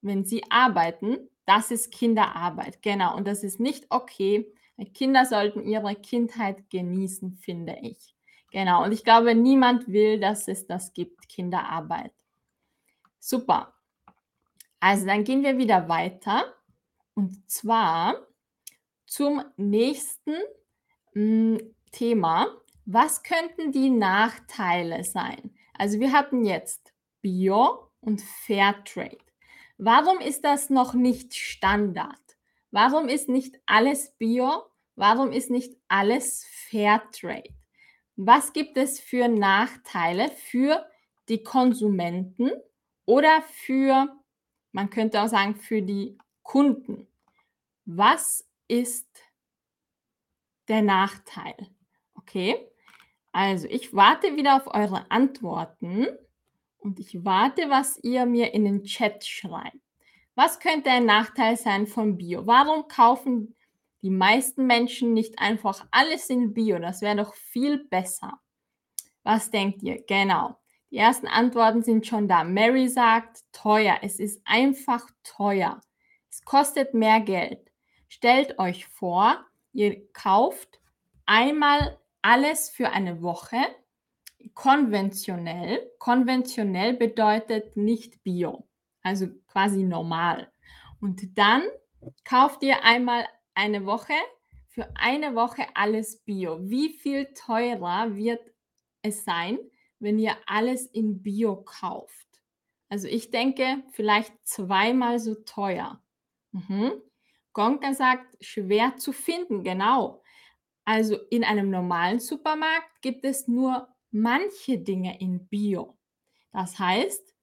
wenn 0.01 0.25
sie 0.25 0.43
arbeiten, 0.49 1.19
das 1.45 1.71
ist 1.71 1.93
Kinderarbeit. 1.93 2.81
Genau. 2.81 3.15
Und 3.15 3.29
das 3.29 3.45
ist 3.45 3.61
nicht 3.61 3.85
okay. 3.91 4.51
Kinder 4.95 5.27
sollten 5.27 5.63
ihre 5.63 5.95
Kindheit 5.97 6.71
genießen, 6.71 7.35
finde 7.35 7.77
ich. 7.83 8.15
Genau, 8.53 8.83
und 8.85 8.93
ich 8.93 9.05
glaube, 9.05 9.35
niemand 9.35 9.87
will, 9.87 10.19
dass 10.19 10.49
es 10.49 10.67
das 10.67 10.95
gibt, 10.95 11.29
Kinderarbeit. 11.29 12.15
Super. 13.19 13.75
Also 14.81 15.05
dann 15.05 15.25
gehen 15.25 15.43
wir 15.43 15.59
wieder 15.59 15.91
weiter 15.91 16.55
und 17.13 17.51
zwar 17.51 18.17
zum 19.05 19.43
nächsten 19.59 20.33
hm, 21.13 21.59
Thema. 21.93 22.47
Was 22.87 23.23
könnten 23.23 23.73
die 23.73 23.91
Nachteile 23.91 25.05
sein? 25.05 25.55
Also 25.75 26.01
wir 26.01 26.13
hatten 26.13 26.45
jetzt 26.45 26.93
Bio 27.21 27.91
und 28.01 28.21
Fairtrade. 28.21 29.19
Warum 29.79 30.21
ist 30.21 30.45
das 30.45 30.71
noch 30.71 30.95
nicht 30.95 31.35
Standard? 31.35 32.19
Warum 32.71 33.09
ist 33.09 33.29
nicht 33.29 33.61
alles 33.67 34.13
Bio? 34.19 34.65
Warum 34.95 35.33
ist 35.33 35.51
nicht 35.51 35.77
alles 35.89 36.47
Fairtrade? 36.69 37.55
Was 38.17 38.53
gibt 38.53 38.77
es 38.77 39.01
für 39.01 39.29
Nachteile 39.29 40.31
für 40.31 40.87
die 41.29 41.43
Konsumenten 41.43 42.51
oder 43.07 43.43
für, 43.43 44.09
man 44.73 44.91
könnte 44.91 45.23
auch 45.23 45.29
sagen, 45.29 45.55
für 45.55 45.81
die 45.81 46.19
Kunden? 46.43 47.09
Was 47.87 48.47
ist 48.69 49.09
der 50.71 50.83
Nachteil? 50.83 51.55
Okay, 52.15 52.57
also 53.33 53.67
ich 53.69 53.95
warte 53.95 54.37
wieder 54.37 54.57
auf 54.57 54.67
eure 54.75 55.11
Antworten 55.11 56.07
und 56.79 56.99
ich 56.99 57.25
warte, 57.25 57.69
was 57.69 57.99
ihr 58.03 58.25
mir 58.25 58.55
in 58.55 58.65
den 58.65 58.85
Chat 58.85 59.25
schreibt. 59.27 59.77
Was 60.35 60.61
könnte 60.61 60.91
ein 60.91 61.05
Nachteil 61.05 61.57
sein 61.59 61.87
von 61.87 62.17
Bio? 62.17 62.47
Warum 62.47 62.89
kaufen 62.89 63.55
die 64.03 64.11
meisten 64.11 64.67
Menschen 64.67 65.13
nicht 65.13 65.39
einfach 65.39 65.87
alles 65.91 66.31
in 66.31 66.55
Bio. 66.55 66.79
Das 66.79 67.03
wäre 67.03 67.17
doch 67.17 67.35
viel 67.35 67.85
besser. 67.85 68.41
Was 69.23 69.51
denkt 69.51 69.83
ihr? 69.83 70.03
Genau. 70.07 70.57
Die 70.91 70.97
ersten 70.97 71.27
Antworten 71.27 71.83
sind 71.83 72.07
schon 72.07 72.27
da. 72.27 72.43
Mary 72.43 72.89
sagt, 72.89 73.41
teuer. 73.53 73.99
Es 74.03 74.19
ist 74.19 74.41
einfach 74.45 75.07
teuer. 75.23 75.81
Es 76.31 76.45
kostet 76.45 76.95
mehr 76.95 77.21
Geld. 77.21 77.71
Stellt 78.09 78.59
euch 78.59 78.87
vor, 78.87 79.45
ihr 79.73 80.13
kauft 80.13 80.81
einmal 81.27 81.99
alles 82.23 82.71
für 82.71 82.91
eine 82.91 83.23
Woche. 83.23 83.59
Konventionell. 84.55 85.91
Konventionell 85.99 86.95
bedeutet 86.95 87.77
nicht 87.77 88.23
Bio. 88.23 88.67
Also 89.03 89.29
quasi 89.47 89.85
normal. 89.85 90.51
Und 91.01 91.39
dann 91.39 91.63
kauft 92.25 92.63
ihr 92.63 92.85
einmal 92.85 93.27
eine 93.55 93.87
Woche, 93.87 94.15
für 94.69 94.89
eine 94.97 95.35
Woche 95.35 95.67
alles 95.75 96.19
Bio. 96.25 96.59
Wie 96.63 96.91
viel 96.91 97.33
teurer 97.35 98.17
wird 98.17 98.41
es 99.03 99.25
sein, 99.25 99.59
wenn 99.99 100.19
ihr 100.19 100.37
alles 100.47 100.87
in 100.87 101.23
Bio 101.23 101.57
kauft? 101.57 102.29
Also 102.89 103.07
ich 103.09 103.31
denke, 103.31 103.83
vielleicht 103.93 104.33
zweimal 104.47 105.19
so 105.19 105.35
teuer. 105.35 106.03
Mhm. 106.53 106.93
Gonka 107.53 107.95
sagt, 107.95 108.37
schwer 108.41 108.97
zu 108.97 109.13
finden, 109.13 109.65
genau. 109.65 110.23
Also 110.85 111.17
in 111.31 111.45
einem 111.45 111.71
normalen 111.71 112.21
Supermarkt 112.21 113.03
gibt 113.03 113.25
es 113.25 113.49
nur 113.49 113.89
manche 114.11 114.79
Dinge 114.79 115.21
in 115.21 115.47
Bio. 115.49 115.97
Das 116.53 116.79
heißt, 116.79 117.35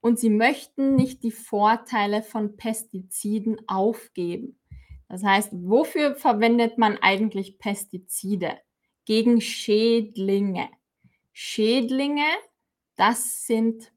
und 0.00 0.18
sie 0.18 0.30
möchten 0.30 0.96
nicht 0.96 1.22
die 1.24 1.30
Vorteile 1.30 2.22
von 2.22 2.56
Pestiziden 2.56 3.60
aufgeben. 3.68 4.58
Das 5.08 5.24
heißt, 5.24 5.50
wofür 5.52 6.14
verwendet 6.14 6.78
man 6.78 6.98
eigentlich 6.98 7.58
Pestizide? 7.58 8.58
Gegen 9.04 9.40
Schädlinge. 9.40 10.68
Schädlinge, 11.32 12.26
das 12.96 13.46
sind 13.46 13.92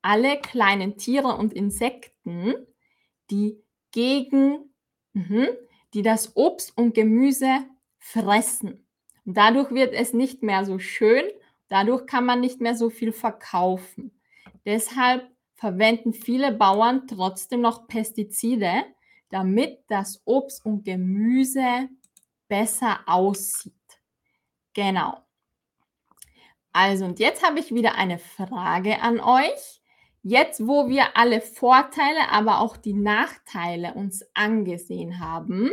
alle 0.00 0.40
kleinen 0.40 0.96
Tiere 0.96 1.36
und 1.36 1.52
Insekten, 1.52 2.54
die 3.30 3.62
gegen, 3.90 4.72
mhm, 5.12 5.48
die 5.94 6.02
das 6.02 6.36
Obst 6.36 6.76
und 6.76 6.94
Gemüse 6.94 7.66
fressen. 7.98 8.86
Und 9.24 9.36
dadurch 9.36 9.72
wird 9.72 9.92
es 9.92 10.12
nicht 10.12 10.42
mehr 10.42 10.64
so 10.64 10.78
schön, 10.78 11.24
dadurch 11.68 12.06
kann 12.06 12.24
man 12.24 12.40
nicht 12.40 12.60
mehr 12.60 12.76
so 12.76 12.88
viel 12.88 13.12
verkaufen. 13.12 14.20
Deshalb 14.64 15.28
verwenden 15.54 16.12
viele 16.12 16.52
Bauern 16.52 17.08
trotzdem 17.08 17.60
noch 17.60 17.88
Pestizide, 17.88 18.84
damit 19.30 19.80
das 19.88 20.22
Obst 20.24 20.64
und 20.64 20.84
Gemüse 20.84 21.88
besser 22.48 23.00
aussieht. 23.06 23.72
Genau. 24.74 25.22
Also, 26.72 27.06
und 27.06 27.18
jetzt 27.18 27.42
habe 27.42 27.58
ich 27.58 27.74
wieder 27.74 27.94
eine 27.94 28.18
Frage 28.18 29.00
an 29.00 29.20
euch. 29.20 29.80
Jetzt, 30.22 30.66
wo 30.66 30.88
wir 30.88 31.16
alle 31.16 31.40
Vorteile, 31.40 32.30
aber 32.30 32.60
auch 32.60 32.76
die 32.76 32.92
Nachteile 32.92 33.94
uns 33.94 34.24
angesehen 34.34 35.20
haben, 35.20 35.70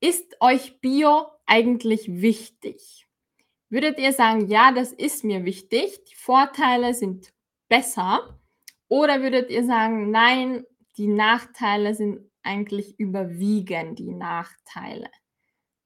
ist 0.00 0.36
euch 0.40 0.80
Bio 0.80 1.28
eigentlich 1.46 2.20
wichtig? 2.20 3.06
Würdet 3.70 3.98
ihr 3.98 4.12
sagen, 4.12 4.48
ja, 4.48 4.72
das 4.72 4.92
ist 4.92 5.24
mir 5.24 5.44
wichtig, 5.44 6.04
die 6.04 6.14
Vorteile 6.14 6.92
sind 6.92 7.32
besser? 7.68 8.38
Oder 8.88 9.22
würdet 9.22 9.50
ihr 9.50 9.64
sagen, 9.64 10.10
nein, 10.10 10.64
die 10.96 11.08
Nachteile 11.08 11.94
sind 11.94 12.30
eigentlich 12.44 12.98
überwiegen, 12.98 13.94
die 13.94 14.12
Nachteile? 14.12 15.10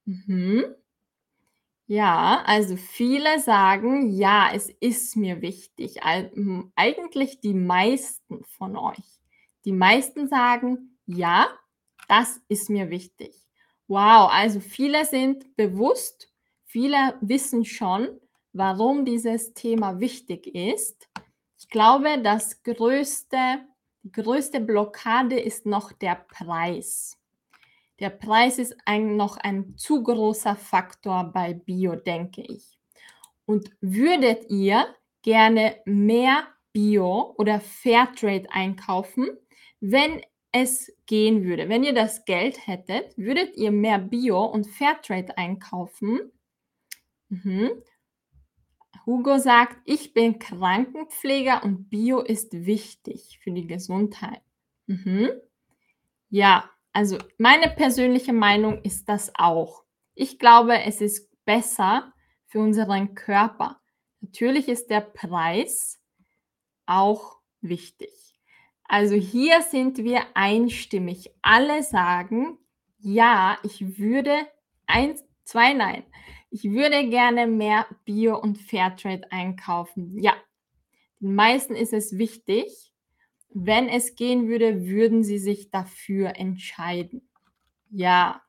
Mhm. 0.05 0.75
Ja, 1.87 2.43
also 2.45 2.77
viele 2.77 3.39
sagen, 3.39 4.11
ja, 4.11 4.51
es 4.53 4.69
ist 4.69 5.15
mir 5.15 5.41
wichtig. 5.41 6.01
Eigentlich 6.75 7.39
die 7.41 7.55
meisten 7.55 8.43
von 8.45 8.77
euch. 8.77 9.19
Die 9.65 9.71
meisten 9.71 10.27
sagen, 10.27 10.99
ja, 11.07 11.47
das 12.07 12.41
ist 12.47 12.69
mir 12.69 12.91
wichtig. 12.91 13.35
Wow, 13.87 14.29
also 14.31 14.59
viele 14.59 15.03
sind 15.03 15.55
bewusst, 15.55 16.31
viele 16.63 17.17
wissen 17.21 17.65
schon, 17.65 18.07
warum 18.53 19.03
dieses 19.03 19.55
Thema 19.55 19.99
wichtig 19.99 20.45
ist. 20.47 21.09
Ich 21.57 21.69
glaube, 21.69 22.21
das 22.21 22.61
größte, 22.61 23.65
größte 24.11 24.59
Blockade 24.61 25.39
ist 25.39 25.65
noch 25.65 25.91
der 25.91 26.15
Preis. 26.15 27.17
Der 27.99 28.09
Preis 28.09 28.59
ist 28.59 28.75
ein, 28.85 29.17
noch 29.17 29.37
ein 29.37 29.75
zu 29.77 30.03
großer 30.03 30.55
Faktor 30.55 31.25
bei 31.33 31.53
Bio, 31.53 31.95
denke 31.95 32.41
ich. 32.41 32.79
Und 33.45 33.71
würdet 33.81 34.49
ihr 34.49 34.87
gerne 35.21 35.77
mehr 35.85 36.47
Bio 36.71 37.33
oder 37.37 37.59
Fairtrade 37.59 38.47
einkaufen, 38.51 39.29
wenn 39.81 40.21
es 40.51 40.93
gehen 41.07 41.43
würde? 41.43 41.67
Wenn 41.67 41.83
ihr 41.83 41.93
das 41.93 42.25
Geld 42.25 42.65
hättet, 42.67 43.17
würdet 43.17 43.57
ihr 43.57 43.71
mehr 43.71 43.99
Bio 43.99 44.45
und 44.45 44.67
Fairtrade 44.67 45.37
einkaufen? 45.37 46.31
Mhm. 47.29 47.71
Hugo 49.05 49.37
sagt, 49.37 49.77
ich 49.85 50.13
bin 50.13 50.39
Krankenpfleger 50.39 51.63
und 51.63 51.89
Bio 51.89 52.19
ist 52.19 52.53
wichtig 52.65 53.39
für 53.41 53.51
die 53.51 53.67
Gesundheit. 53.67 54.41
Mhm. 54.87 55.29
Ja, 56.29 56.69
also 56.93 57.17
meine 57.37 57.69
persönliche 57.69 58.33
Meinung 58.33 58.81
ist 58.83 59.09
das 59.09 59.31
auch. 59.35 59.83
Ich 60.15 60.39
glaube, 60.39 60.81
es 60.81 61.01
ist 61.01 61.29
besser 61.45 62.13
für 62.47 62.59
unseren 62.59 63.15
Körper. 63.15 63.79
Natürlich 64.21 64.67
ist 64.67 64.89
der 64.89 65.01
Preis 65.01 65.99
auch 66.85 67.39
wichtig. 67.61 68.11
Also 68.83 69.15
hier 69.15 69.61
sind 69.61 69.99
wir 69.99 70.21
einstimmig. 70.33 71.31
Alle 71.41 71.83
sagen, 71.83 72.57
ja, 72.97 73.57
ich 73.63 73.99
würde 73.99 74.35
eins, 74.87 75.23
zwei, 75.49 75.73
nein. 75.73 76.03
Ich 76.51 76.63
würde 76.63 77.09
gerne 77.09 77.47
mehr 77.47 77.87
Bio 78.05 78.39
und 78.39 78.59
Fairtrade 78.59 79.31
einkaufen. 79.31 80.17
Ja, 80.19 80.35
den 81.19 81.33
meisten 81.33 81.75
ist 81.75 81.93
es 81.93 82.17
wichtig. 82.17 82.93
Wenn 83.49 83.89
es 83.89 84.15
gehen 84.15 84.47
würde, 84.47 84.85
würden 84.85 85.23
sie 85.23 85.39
sich 85.39 85.71
dafür 85.71 86.35
entscheiden. 86.35 87.27
Ja, 87.89 88.43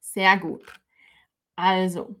sehr 0.00 0.36
gut. 0.36 0.64
Also, 1.54 2.16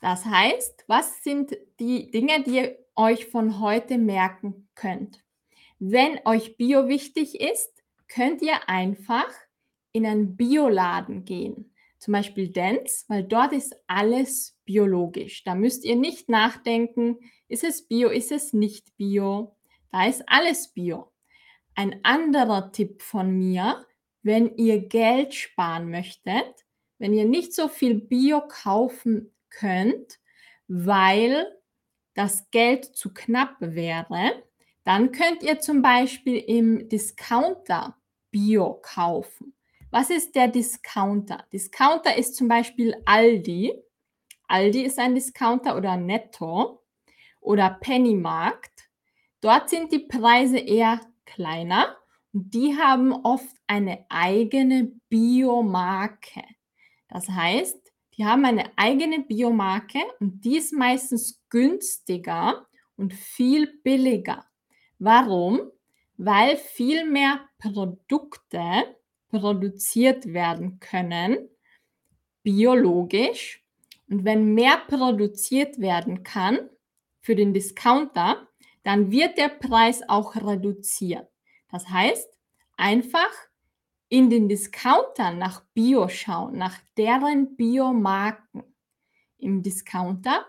das 0.00 0.24
heißt, 0.24 0.84
was 0.86 1.22
sind 1.22 1.56
die 1.78 2.10
Dinge, 2.10 2.42
die 2.42 2.56
ihr 2.56 2.78
euch 2.96 3.26
von 3.26 3.60
heute 3.60 3.98
merken 3.98 4.68
könnt? 4.74 5.22
Wenn 5.78 6.20
euch 6.24 6.56
Bio 6.56 6.88
wichtig 6.88 7.38
ist, 7.38 7.82
könnt 8.08 8.40
ihr 8.40 8.66
einfach 8.68 9.28
in 9.92 10.06
einen 10.06 10.36
Bioladen 10.36 11.26
gehen. 11.26 11.73
Zum 12.04 12.12
Beispiel 12.12 12.50
Dance, 12.50 13.06
weil 13.08 13.24
dort 13.24 13.54
ist 13.54 13.74
alles 13.86 14.58
biologisch. 14.66 15.42
Da 15.42 15.54
müsst 15.54 15.86
ihr 15.86 15.96
nicht 15.96 16.28
nachdenken, 16.28 17.16
ist 17.48 17.64
es 17.64 17.88
Bio, 17.88 18.10
ist 18.10 18.30
es 18.30 18.52
nicht 18.52 18.94
Bio. 18.98 19.56
Da 19.90 20.06
ist 20.06 20.22
alles 20.26 20.68
Bio. 20.68 21.10
Ein 21.74 22.00
anderer 22.02 22.72
Tipp 22.72 23.00
von 23.00 23.30
mir, 23.30 23.86
wenn 24.22 24.54
ihr 24.56 24.86
Geld 24.86 25.32
sparen 25.32 25.90
möchtet, 25.90 26.66
wenn 26.98 27.14
ihr 27.14 27.24
nicht 27.24 27.54
so 27.54 27.68
viel 27.68 27.94
Bio 27.94 28.42
kaufen 28.48 29.34
könnt, 29.48 30.18
weil 30.68 31.46
das 32.12 32.50
Geld 32.50 32.84
zu 32.84 33.14
knapp 33.14 33.56
wäre, 33.60 34.42
dann 34.84 35.10
könnt 35.10 35.42
ihr 35.42 35.58
zum 35.58 35.80
Beispiel 35.80 36.36
im 36.36 36.86
Discounter 36.90 37.96
Bio 38.30 38.78
kaufen. 38.82 39.54
Was 39.94 40.10
ist 40.10 40.34
der 40.34 40.48
Discounter? 40.48 41.44
Discounter 41.52 42.16
ist 42.16 42.34
zum 42.34 42.48
Beispiel 42.48 42.96
Aldi. 43.04 43.72
Aldi 44.48 44.82
ist 44.82 44.98
ein 44.98 45.14
Discounter 45.14 45.76
oder 45.76 45.96
Netto 45.96 46.82
oder 47.40 47.78
Pennymarkt. 47.80 48.90
Dort 49.40 49.70
sind 49.70 49.92
die 49.92 50.00
Preise 50.00 50.58
eher 50.58 51.00
kleiner 51.24 51.96
und 52.32 52.52
die 52.52 52.76
haben 52.76 53.12
oft 53.12 53.54
eine 53.68 54.04
eigene 54.08 54.90
Biomarke. 55.08 56.42
Das 57.06 57.28
heißt, 57.28 57.92
die 58.16 58.24
haben 58.24 58.44
eine 58.46 58.76
eigene 58.76 59.20
Biomarke 59.20 60.00
und 60.18 60.44
die 60.44 60.56
ist 60.56 60.72
meistens 60.72 61.40
günstiger 61.50 62.66
und 62.96 63.14
viel 63.14 63.78
billiger. 63.84 64.44
Warum? 64.98 65.70
Weil 66.16 66.56
viel 66.56 67.08
mehr 67.08 67.48
Produkte 67.58 68.96
produziert 69.34 70.32
werden 70.32 70.78
können, 70.78 71.48
biologisch. 72.44 73.64
Und 74.08 74.24
wenn 74.24 74.54
mehr 74.54 74.78
produziert 74.86 75.80
werden 75.80 76.22
kann 76.22 76.70
für 77.20 77.34
den 77.34 77.52
Discounter, 77.52 78.46
dann 78.84 79.10
wird 79.10 79.38
der 79.38 79.48
Preis 79.48 80.02
auch 80.08 80.36
reduziert. 80.36 81.26
Das 81.72 81.88
heißt, 81.88 82.28
einfach 82.76 83.32
in 84.08 84.30
den 84.30 84.48
Discounter 84.48 85.32
nach 85.32 85.64
Bio 85.74 86.08
schauen, 86.08 86.56
nach 86.56 86.78
deren 86.96 87.56
Biomarken 87.56 88.62
im 89.38 89.62
Discounter. 89.62 90.46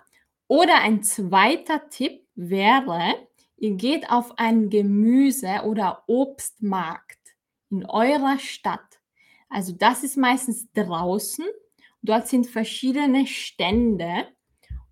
Oder 0.47 0.81
ein 0.81 1.01
zweiter 1.01 1.89
Tipp 1.89 2.27
wäre, 2.35 3.15
ihr 3.57 3.71
geht 3.71 4.11
auf 4.11 4.37
einen 4.37 4.69
Gemüse- 4.69 5.63
oder 5.63 6.03
Obstmarkt 6.05 7.24
in 7.69 7.85
eurer 7.85 8.39
Stadt. 8.39 8.99
Also 9.49 9.73
das 9.73 10.03
ist 10.03 10.17
meistens 10.17 10.71
draußen. 10.73 11.45
Dort 12.01 12.27
sind 12.27 12.47
verschiedene 12.47 13.25
Stände 13.27 14.27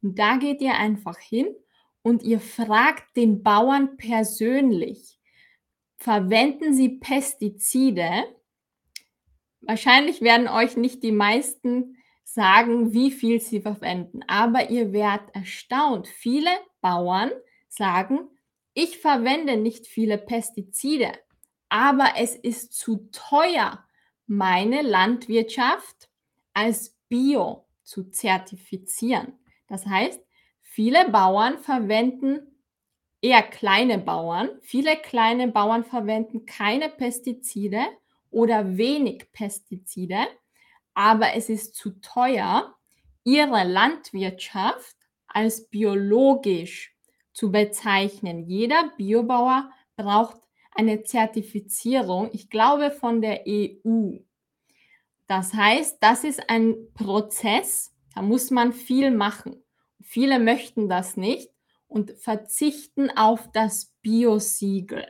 und 0.02 0.20
da 0.20 0.38
geht 0.38 0.62
ihr 0.62 0.76
einfach 0.76 1.18
hin 1.20 1.48
und 2.02 2.24
ihr 2.24 2.40
fragt 2.40 3.16
den 3.16 3.44
Bauern 3.44 3.98
persönlich, 3.98 5.20
verwenden 5.98 6.74
Sie 6.74 6.90
Pestizide? 6.90 8.26
Wahrscheinlich 9.62 10.22
werden 10.22 10.50
euch 10.50 10.76
nicht 10.76 11.02
die 11.04 11.14
meisten 11.14 11.98
sagen, 12.26 12.94
wie 12.94 13.12
viel 13.12 13.40
sie 13.40 13.62
verwenden, 13.62 14.22
aber 14.28 14.70
ihr 14.70 14.92
werdet 14.92 15.34
erstaunt. 15.34 16.08
Viele 16.08 16.50
Bauern 16.82 17.32
sagen, 17.70 18.28
ich 18.74 18.98
verwende 18.98 19.56
nicht 19.56 19.88
viele 19.88 20.18
Pestizide, 20.18 21.14
aber 21.74 22.14
es 22.18 22.36
ist 22.36 22.74
zu 22.74 23.10
teuer, 23.12 23.84
meine 24.28 24.84
Landwirtschaft 24.84 26.10
als 26.54 26.96
Bio 27.10 27.66
zu 27.84 28.12
zertifizieren. 28.12 29.34
Das 29.68 29.86
heißt, 29.86 30.22
Viele 30.76 31.08
Bauern 31.12 31.60
verwenden 31.60 32.58
eher 33.22 33.44
kleine 33.44 34.00
Bauern. 34.00 34.50
Viele 34.64 34.98
kleine 34.98 35.48
Bauern 35.48 35.84
verwenden 35.84 36.48
keine 36.48 36.90
Pestizide 36.90 37.80
oder 38.32 38.76
wenig 38.76 39.32
Pestizide, 39.32 40.18
aber 40.96 41.36
es 41.36 41.50
ist 41.50 41.76
zu 41.76 42.02
teuer, 42.02 42.74
ihre 43.24 43.64
Landwirtschaft 43.66 44.98
als 45.28 45.70
biologisch 45.70 46.98
zu 47.34 47.52
bezeichnen. 47.52 48.48
Jeder 48.48 48.92
Biobauer 48.98 49.70
braucht 49.96 50.38
eine 50.76 51.04
Zertifizierung, 51.04 52.30
ich 52.34 52.50
glaube 52.50 52.92
von 52.92 53.22
der 53.22 53.44
EU. 53.48 54.18
Das 55.28 55.54
heißt, 55.54 55.98
das 56.02 56.24
ist 56.24 56.50
ein 56.50 56.76
Prozess, 56.94 57.94
da 58.14 58.22
muss 58.22 58.52
man 58.52 58.74
viel 58.74 59.12
machen. 59.12 59.64
Viele 60.02 60.40
möchten 60.40 60.90
das 60.90 61.18
nicht 61.18 61.50
und 61.88 62.12
verzichten 62.20 63.10
auf 63.10 63.52
das 63.52 63.94
Bio-Siegel. 64.02 65.06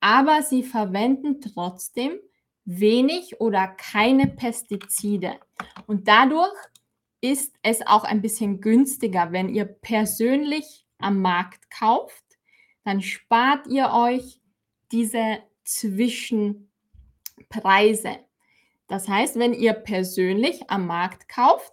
Aber 0.00 0.42
sie 0.42 0.62
verwenden 0.62 1.40
trotzdem 1.40 2.18
wenig 2.64 3.40
oder 3.40 3.68
keine 3.68 4.26
Pestizide. 4.28 5.38
Und 5.86 6.08
dadurch 6.08 6.56
ist 7.20 7.54
es 7.62 7.86
auch 7.86 8.04
ein 8.04 8.22
bisschen 8.22 8.60
günstiger, 8.60 9.32
wenn 9.32 9.48
ihr 9.48 9.66
persönlich 9.66 10.86
am 10.98 11.20
Markt 11.20 11.70
kauft, 11.70 12.24
dann 12.84 13.02
spart 13.02 13.66
ihr 13.66 13.90
euch 13.92 14.39
diese 14.92 15.38
Zwischenpreise. 15.64 18.18
Das 18.88 19.08
heißt, 19.08 19.38
wenn 19.38 19.54
ihr 19.54 19.72
persönlich 19.72 20.70
am 20.70 20.86
Markt 20.86 21.28
kauft 21.28 21.72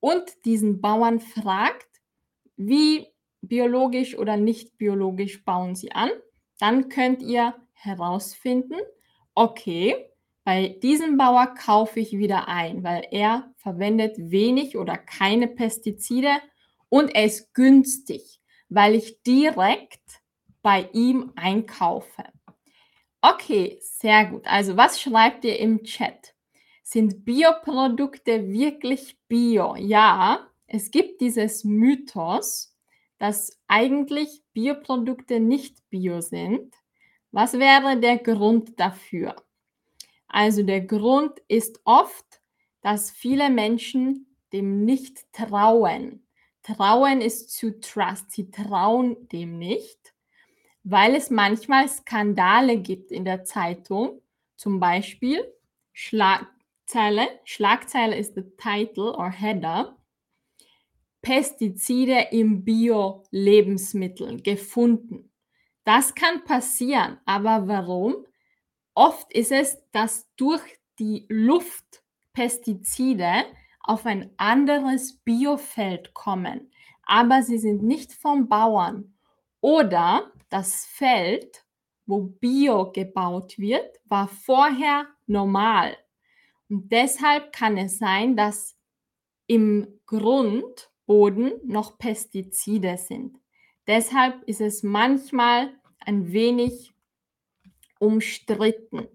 und 0.00 0.24
diesen 0.44 0.80
Bauern 0.80 1.20
fragt, 1.20 1.86
wie 2.56 3.12
biologisch 3.42 4.16
oder 4.16 4.36
nicht 4.36 4.78
biologisch 4.78 5.44
bauen 5.44 5.74
sie 5.74 5.92
an. 5.92 6.10
Dann 6.58 6.88
könnt 6.88 7.22
ihr 7.22 7.54
herausfinden, 7.72 8.78
okay, 9.34 10.08
bei 10.44 10.78
diesem 10.82 11.16
Bauer 11.16 11.54
kaufe 11.54 12.00
ich 12.00 12.12
wieder 12.12 12.48
ein, 12.48 12.82
weil 12.82 13.06
er 13.10 13.52
verwendet 13.56 14.16
wenig 14.18 14.76
oder 14.76 14.96
keine 14.96 15.48
Pestizide 15.48 16.30
und 16.88 17.14
er 17.14 17.24
ist 17.24 17.54
günstig, 17.54 18.40
weil 18.68 18.94
ich 18.94 19.22
direkt 19.22 20.22
bei 20.62 20.88
ihm 20.92 21.32
einkaufe. 21.36 22.24
Okay, 23.22 23.78
sehr 23.80 24.26
gut. 24.26 24.46
Also 24.46 24.76
was 24.76 25.00
schreibt 25.00 25.44
ihr 25.44 25.58
im 25.58 25.84
Chat? 25.84 26.34
Sind 26.82 27.24
Bioprodukte 27.24 28.48
wirklich 28.50 29.16
bio? 29.28 29.76
Ja, 29.76 30.48
es 30.66 30.90
gibt 30.90 31.20
dieses 31.20 31.62
Mythos, 31.64 32.76
dass 33.18 33.60
eigentlich 33.68 34.42
Bioprodukte 34.52 35.38
nicht 35.40 35.88
bio 35.90 36.20
sind, 36.20 36.74
Was 37.32 37.54
wäre 37.54 37.98
der 38.00 38.18
Grund 38.18 38.78
dafür? 38.80 39.36
Also 40.28 40.62
der 40.62 40.80
Grund 40.82 41.40
ist 41.48 41.80
oft, 41.84 42.42
dass 42.82 43.10
viele 43.10 43.50
Menschen 43.50 44.36
dem 44.52 44.84
nicht 44.84 45.32
trauen. 45.32 46.26
Trauen 46.62 47.20
ist 47.20 47.50
zu 47.52 47.80
trust. 47.80 48.30
Sie 48.32 48.50
trauen 48.50 49.28
dem 49.30 49.58
nicht, 49.58 50.11
weil 50.84 51.14
es 51.14 51.30
manchmal 51.30 51.88
Skandale 51.88 52.78
gibt 52.78 53.12
in 53.12 53.24
der 53.24 53.44
Zeitung. 53.44 54.20
Zum 54.56 54.80
Beispiel 54.80 55.44
Schlagzeile. 55.92 57.28
Schlagzeile 57.44 58.16
ist 58.16 58.34
the 58.34 58.44
title 58.56 59.12
or 59.16 59.30
header. 59.30 59.96
Pestizide 61.20 62.28
im 62.32 62.64
Bio-Lebensmitteln 62.64 64.42
gefunden. 64.42 65.30
Das 65.84 66.14
kann 66.14 66.44
passieren, 66.44 67.18
aber 67.24 67.68
warum? 67.68 68.26
Oft 68.94 69.32
ist 69.32 69.52
es, 69.52 69.78
dass 69.92 70.28
durch 70.36 70.62
die 70.98 71.26
Luft 71.28 72.02
Pestizide 72.32 73.44
auf 73.80 74.06
ein 74.06 74.30
anderes 74.36 75.18
Biofeld 75.18 76.14
kommen, 76.14 76.70
aber 77.04 77.42
sie 77.42 77.58
sind 77.58 77.82
nicht 77.82 78.12
vom 78.12 78.48
Bauern. 78.48 79.14
Oder 79.60 80.32
das 80.52 80.84
Feld, 80.86 81.64
wo 82.06 82.22
Bio 82.22 82.92
gebaut 82.92 83.58
wird, 83.58 84.00
war 84.04 84.28
vorher 84.28 85.06
normal. 85.26 85.96
Und 86.68 86.90
deshalb 86.90 87.52
kann 87.52 87.78
es 87.78 87.98
sein, 87.98 88.36
dass 88.36 88.76
im 89.46 90.00
Grundboden 90.06 91.52
noch 91.64 91.98
Pestizide 91.98 92.96
sind. 92.98 93.38
Deshalb 93.86 94.42
ist 94.44 94.60
es 94.60 94.82
manchmal 94.82 95.72
ein 95.98 96.32
wenig 96.32 96.92
umstritten, 97.98 99.08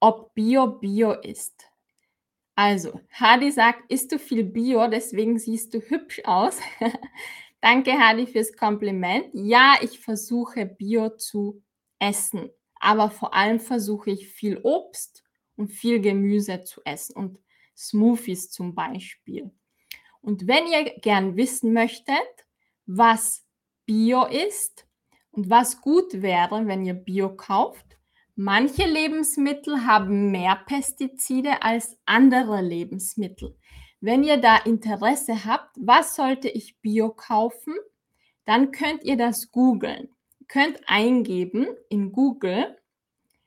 ob 0.00 0.34
Bio 0.34 0.66
Bio 0.66 1.12
ist. 1.12 1.70
Also, 2.56 3.00
Hadi 3.10 3.50
sagt, 3.50 3.90
isst 3.90 4.12
du 4.12 4.18
viel 4.18 4.44
Bio, 4.44 4.86
deswegen 4.86 5.38
siehst 5.38 5.74
du 5.74 5.80
hübsch 5.80 6.22
aus. 6.24 6.60
Danke, 7.64 7.92
Hadi, 7.92 8.26
fürs 8.26 8.54
Kompliment. 8.54 9.24
Ja, 9.32 9.78
ich 9.80 9.98
versuche 9.98 10.66
Bio 10.66 11.16
zu 11.16 11.62
essen, 11.98 12.50
aber 12.74 13.08
vor 13.08 13.32
allem 13.32 13.58
versuche 13.58 14.10
ich 14.10 14.28
viel 14.28 14.58
Obst 14.62 15.24
und 15.56 15.68
viel 15.68 16.02
Gemüse 16.02 16.64
zu 16.64 16.82
essen 16.84 17.16
und 17.16 17.38
Smoothies 17.74 18.50
zum 18.50 18.74
Beispiel. 18.74 19.50
Und 20.20 20.46
wenn 20.46 20.66
ihr 20.66 20.92
gern 21.00 21.38
wissen 21.38 21.72
möchtet, 21.72 22.18
was 22.84 23.46
Bio 23.86 24.26
ist 24.26 24.86
und 25.30 25.48
was 25.48 25.80
gut 25.80 26.20
wäre, 26.20 26.66
wenn 26.66 26.84
ihr 26.84 26.92
Bio 26.92 27.34
kauft, 27.34 27.94
Manche 28.36 28.84
Lebensmittel 28.84 29.86
haben 29.86 30.32
mehr 30.32 30.56
Pestizide 30.66 31.62
als 31.62 31.96
andere 32.04 32.62
Lebensmittel. 32.62 33.56
Wenn 34.04 34.22
ihr 34.22 34.36
da 34.36 34.58
Interesse 34.58 35.46
habt, 35.46 35.78
was 35.80 36.14
sollte 36.14 36.50
ich 36.50 36.78
Bio 36.82 37.08
kaufen, 37.08 37.72
dann 38.44 38.70
könnt 38.70 39.02
ihr 39.02 39.16
das 39.16 39.50
googeln. 39.50 40.10
Könnt 40.46 40.78
eingeben 40.84 41.68
in 41.88 42.12
Google 42.12 42.76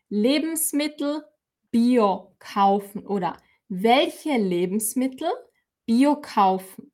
Lebensmittel 0.10 1.24
Bio 1.70 2.34
kaufen 2.39 3.06
oder 3.06 3.38
welche 3.70 4.36
Lebensmittel 4.36 5.30
Bio 5.86 6.15
kaufen. 6.15 6.91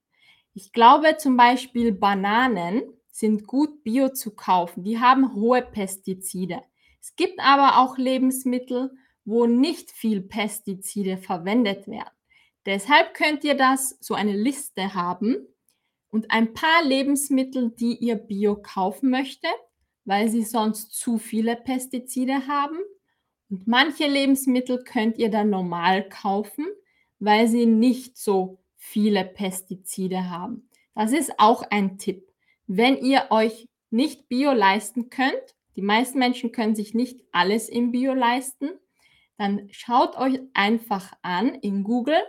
Ich 0.54 0.74
glaube 0.74 1.16
zum 1.16 1.38
Beispiel 1.38 1.94
Bananen 1.94 2.84
sind 3.08 3.48
gut 3.48 3.82
Bio 3.86 4.10
zu 4.10 4.32
kaufen. 4.32 4.84
Die 4.84 5.00
haben 5.00 5.36
hohe 5.36 5.62
Pestizide. 5.62 6.60
Es 7.00 7.16
gibt 7.16 7.40
aber 7.40 7.78
auch 7.78 7.98
Lebensmittel, 7.98 8.92
wo 9.24 9.46
nicht 9.46 9.90
viel 9.90 10.20
Pestizide 10.20 11.16
verwendet 11.16 11.88
werden. 11.88 12.12
Deshalb 12.66 13.14
könnt 13.14 13.44
ihr 13.44 13.56
das 13.56 13.98
so 14.00 14.14
eine 14.14 14.36
Liste 14.36 14.94
haben 14.94 15.48
und 16.10 16.32
ein 16.32 16.54
paar 16.54 16.84
Lebensmittel, 16.84 17.72
die 17.72 17.98
ihr 17.98 18.16
bio 18.16 18.56
kaufen 18.56 19.10
möchtet, 19.10 19.54
weil 20.06 20.30
sie 20.30 20.44
sonst 20.44 20.94
zu 20.94 21.18
viele 21.18 21.56
Pestizide 21.56 22.48
haben. 22.48 22.78
Und 23.50 23.68
manche 23.68 24.08
Lebensmittel 24.08 24.84
könnt 24.84 25.18
ihr 25.18 25.30
dann 25.30 25.50
normal 25.50 26.08
kaufen, 26.08 26.66
weil 27.20 27.48
sie 27.48 27.66
nicht 27.66 28.18
so 28.18 28.60
viele 28.78 29.26
Pestizide 29.26 30.30
haben. 30.30 30.70
Das 30.96 31.12
ist 31.12 31.40
auch 31.40 31.64
ein 31.70 31.98
Tipp. 31.98 32.32
Wenn 32.68 32.98
ihr 32.98 33.28
euch 33.30 33.68
nicht 33.90 34.28
bio 34.30 34.54
leisten 34.54 35.10
könnt, 35.10 35.56
die 35.76 35.82
meisten 35.82 36.20
Menschen 36.20 36.52
können 36.52 36.76
sich 36.76 36.94
nicht 36.94 37.22
alles 37.32 37.70
im 37.70 37.92
Bio 37.92 38.14
leisten. 38.14 38.70
Dann 39.38 39.68
schaut 39.72 40.18
euch 40.18 40.40
einfach 40.54 41.14
an 41.22 41.56
in 41.56 41.84
Google, 41.84 42.22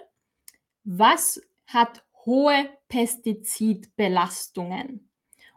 was 0.84 1.40
hat 1.66 2.04
hohe 2.24 2.70
Pestizidbelastungen. 2.88 5.10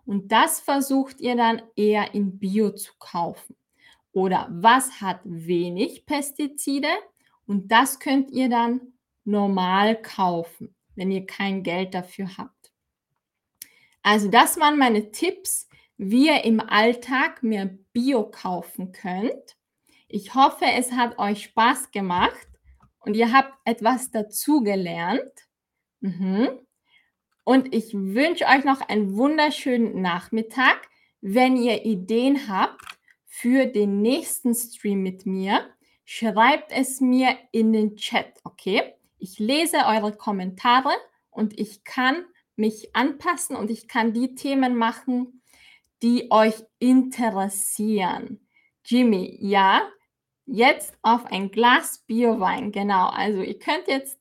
Und 0.05 0.31
das 0.31 0.59
versucht 0.61 1.21
ihr 1.21 1.35
dann 1.35 1.61
eher 1.75 2.13
in 2.13 2.37
Bio 2.39 2.69
zu 2.71 2.93
kaufen. 2.97 3.55
Oder 4.13 4.47
was 4.49 5.01
hat 5.01 5.19
wenig 5.23 6.05
Pestizide? 6.05 6.87
Und 7.45 7.71
das 7.71 7.99
könnt 7.99 8.31
ihr 8.31 8.47
dann 8.49 8.93
normal 9.25 10.01
kaufen, 10.01 10.73
wenn 10.95 11.11
ihr 11.11 11.25
kein 11.25 11.61
Geld 11.61 11.93
dafür 11.93 12.37
habt. 12.37 12.71
Also 14.01 14.29
das 14.29 14.57
waren 14.59 14.77
meine 14.77 15.11
Tipps, 15.11 15.67
wie 15.97 16.27
ihr 16.27 16.45
im 16.45 16.61
Alltag 16.61 17.43
mehr 17.43 17.65
Bio 17.91 18.29
kaufen 18.29 18.93
könnt. 18.93 19.57
Ich 20.07 20.35
hoffe, 20.35 20.65
es 20.65 20.93
hat 20.93 21.19
euch 21.19 21.43
Spaß 21.43 21.91
gemacht 21.91 22.46
und 23.07 23.15
ihr 23.15 23.31
habt 23.31 23.53
etwas 23.63 24.11
dazugelernt. 24.11 25.31
Mhm. 26.01 26.49
Und 27.45 27.73
ich 27.73 27.93
wünsche 27.93 28.43
euch 28.45 28.65
noch 28.65 28.81
einen 28.81 29.15
wunderschönen 29.15 30.01
Nachmittag. 30.01 30.89
Wenn 31.21 31.55
ihr 31.55 31.85
Ideen 31.85 32.49
habt 32.49 32.81
für 33.25 33.65
den 33.65 34.01
nächsten 34.01 34.53
Stream 34.53 35.03
mit 35.03 35.25
mir, 35.25 35.65
schreibt 36.03 36.73
es 36.73 36.99
mir 36.99 37.37
in 37.53 37.71
den 37.71 37.95
Chat, 37.95 38.33
okay? 38.43 38.93
Ich 39.19 39.39
lese 39.39 39.77
eure 39.85 40.11
Kommentare 40.11 40.91
und 41.29 41.57
ich 41.57 41.85
kann 41.85 42.25
mich 42.57 42.93
anpassen 42.93 43.55
und 43.55 43.71
ich 43.71 43.87
kann 43.87 44.11
die 44.11 44.35
Themen 44.35 44.75
machen, 44.75 45.41
die 46.03 46.29
euch 46.29 46.55
interessieren. 46.79 48.45
Jimmy, 48.83 49.37
ja, 49.39 49.89
jetzt 50.47 50.97
auf 51.03 51.25
ein 51.25 51.51
Glas 51.51 51.99
Biowein. 52.07 52.71
Genau, 52.71 53.09
also 53.09 53.41
ihr 53.41 53.59
könnt 53.59 53.87
jetzt 53.87 54.19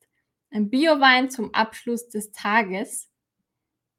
ein 0.51 0.69
Biowein 0.69 1.31
zum 1.31 1.55
Abschluss 1.55 2.09
des 2.09 2.33
Tages 2.33 3.11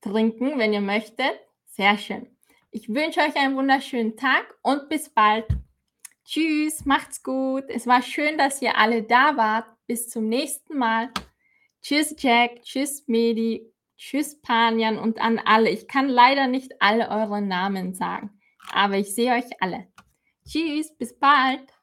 trinken, 0.01 0.59
wenn 0.59 0.73
ihr 0.73 0.81
möchtet. 0.81 1.39
Sehr 1.65 1.97
schön. 1.97 2.27
Ich 2.71 2.89
wünsche 2.89 3.21
euch 3.21 3.35
einen 3.35 3.55
wunderschönen 3.55 4.17
Tag 4.17 4.53
und 4.61 4.89
bis 4.89 5.09
bald. 5.09 5.45
Tschüss, 6.25 6.85
macht's 6.85 7.23
gut. 7.23 7.63
Es 7.69 7.87
war 7.87 8.01
schön, 8.01 8.37
dass 8.37 8.61
ihr 8.61 8.77
alle 8.77 9.03
da 9.03 9.37
wart. 9.37 9.65
Bis 9.87 10.09
zum 10.09 10.27
nächsten 10.27 10.77
Mal. 10.77 11.09
Tschüss, 11.81 12.13
Jack. 12.19 12.61
Tschüss, 12.63 13.07
Medi. 13.07 13.73
Tschüss, 13.97 14.39
Panjan 14.41 14.99
und 14.99 15.19
an 15.19 15.39
alle. 15.39 15.69
Ich 15.69 15.87
kann 15.87 16.09
leider 16.09 16.47
nicht 16.47 16.81
alle 16.81 17.09
eure 17.09 17.41
Namen 17.41 17.95
sagen, 17.95 18.39
aber 18.71 18.97
ich 18.97 19.15
sehe 19.15 19.33
euch 19.33 19.49
alle. 19.59 19.87
Tschüss, 20.45 20.95
bis 20.97 21.17
bald. 21.17 21.76